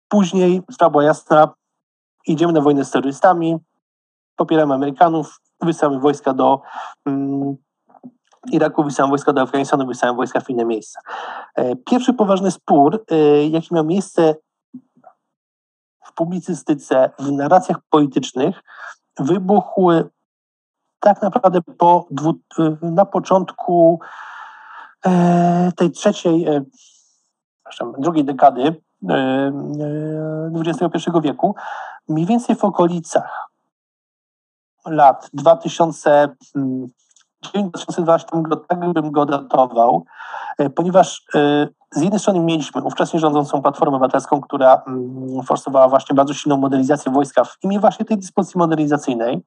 [0.08, 1.54] Później sprawa jasna,
[2.26, 3.56] idziemy na wojnę z terrorystami,
[4.36, 6.60] popieramy Amerykanów, wysyłamy wojska do
[7.06, 7.56] mm,
[8.52, 11.00] Iraku, wysyłamy wojska do Afganistanu, wysyłamy wojska w inne miejsca.
[11.86, 13.04] Pierwszy poważny spór,
[13.50, 14.34] jaki miał miejsce
[16.16, 18.62] publicystyce, w narracjach politycznych
[19.18, 19.90] wybuchł
[21.00, 22.34] tak naprawdę po dwu,
[22.82, 24.00] na początku
[25.06, 26.64] e, tej trzeciej, e,
[27.98, 28.82] drugiej dekady
[30.54, 31.54] XXI e, wieku,
[32.08, 33.48] mniej więcej w okolicach
[34.86, 36.28] lat 2000,
[37.42, 38.28] 2012
[38.68, 40.04] tak bym go datował,
[40.74, 41.26] ponieważ
[41.96, 47.12] z jednej strony mieliśmy ówcześnie rządzącą Platformę Obywatelską, która mm, forsowała właśnie bardzo silną modernizację
[47.12, 49.42] wojska w imię właśnie tej dyspozycji modernizacyjnej.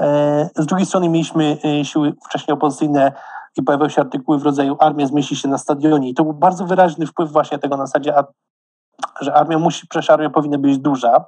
[0.00, 3.12] E, z drugiej strony mieliśmy e, siły wcześniej opozycyjne
[3.56, 6.66] i pojawiały się artykuły w rodzaju armia zmieści się na stadionie i to był bardzo
[6.66, 8.14] wyraźny wpływ właśnie tego na zasadzie,
[9.20, 11.24] że armia musi, przecież armia powinna być duża.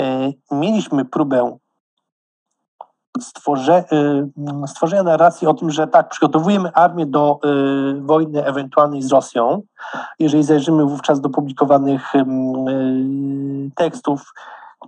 [0.00, 1.58] y, mieliśmy próbę
[3.24, 3.84] stworze,
[4.64, 9.62] y, stworzenia narracji o tym, że tak, przygotowujemy armię do y, wojny ewentualnej z Rosją.
[10.18, 12.12] Jeżeli zajrzymy wówczas do publikowanych
[13.74, 14.34] tekstów,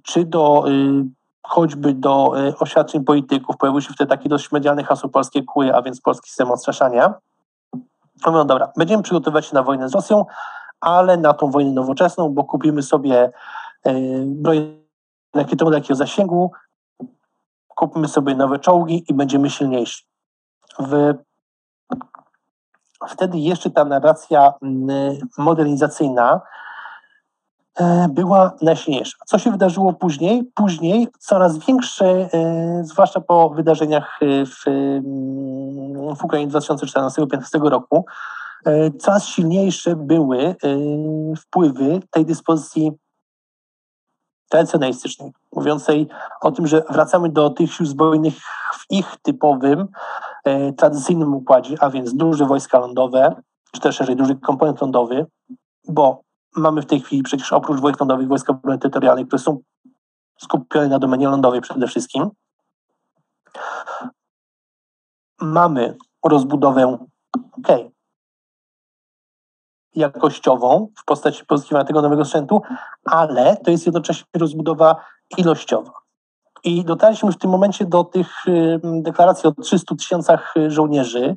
[0.02, 0.64] czy do
[1.42, 6.00] choćby do oświadczeń polityków, pojawiły się wtedy takie dość medialne hasło polskie kły, a więc
[6.00, 7.14] polski system odstraszania.
[8.26, 10.24] Mówią, dobra, będziemy przygotowywać się na wojnę z Rosją,
[10.80, 13.30] ale na tą wojnę nowoczesną, bo kupimy sobie
[14.26, 14.78] broń
[15.34, 16.52] rakietową takiego zasięgu,
[17.78, 20.04] kupimy sobie nowe czołgi i będziemy silniejsi.
[20.78, 21.14] W,
[23.08, 24.54] wtedy jeszcze ta narracja
[25.38, 26.40] modernizacyjna
[27.80, 29.16] e, była najsilniejsza.
[29.26, 30.50] Co się wydarzyło później?
[30.54, 34.64] Później coraz większe, e, zwłaszcza po wydarzeniach w,
[36.18, 38.04] w Ukrainie 2014-2015 roku,
[38.64, 40.54] E, coraz silniejsze były e,
[41.36, 42.92] wpływy tej dyspozycji
[44.48, 46.08] tradycjonalistycznej, mówiącej
[46.40, 48.34] o tym, że wracamy do tych sił zbrojnych
[48.72, 49.88] w ich typowym,
[50.44, 53.42] e, tradycyjnym układzie, a więc duże wojska lądowe,
[53.72, 55.26] czy też szerzej duży komponent lądowy,
[55.88, 56.22] bo
[56.56, 59.58] mamy w tej chwili przecież oprócz wojsk lądowych wojska obrony terytorialnej, które są
[60.38, 62.30] skupione na domenie lądowej przede wszystkim.
[65.40, 66.98] Mamy rozbudowę,
[67.58, 67.90] okej, okay,
[69.98, 72.62] jakościową w postaci pozyskiwania tego nowego sprzętu,
[73.04, 74.96] ale to jest jednocześnie rozbudowa
[75.38, 75.92] ilościowa.
[76.64, 78.44] I dotarliśmy w tym momencie do tych
[78.82, 81.36] deklaracji o 300 tysiącach żołnierzy,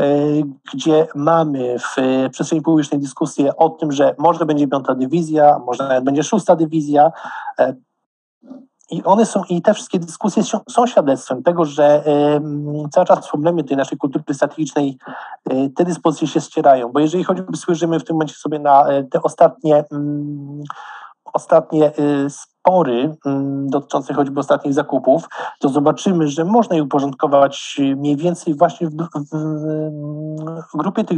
[0.00, 0.42] y,
[0.74, 1.96] gdzie mamy w
[2.30, 7.12] przestrzeni publicznej dyskusję o tym, że może będzie piąta dywizja, może nawet będzie szósta dywizja.
[8.92, 12.04] E, i one są, i te wszystkie dyskusje są, świadectwem tego, że
[12.92, 14.98] cały czas w tej naszej kultury strategicznej
[15.52, 19.04] y, te dyspozycje się ścierają, bo jeżeli choćby spojrzymy w tym momencie sobie na y,
[19.04, 19.84] te ostatnie, y,
[21.32, 21.92] ostatnie
[22.28, 23.16] spory
[23.64, 25.28] dotyczące choćby ostatnich zakupów,
[25.58, 29.34] to zobaczymy, że można je uporządkować mniej więcej właśnie w, w,
[30.74, 31.08] w grupie tych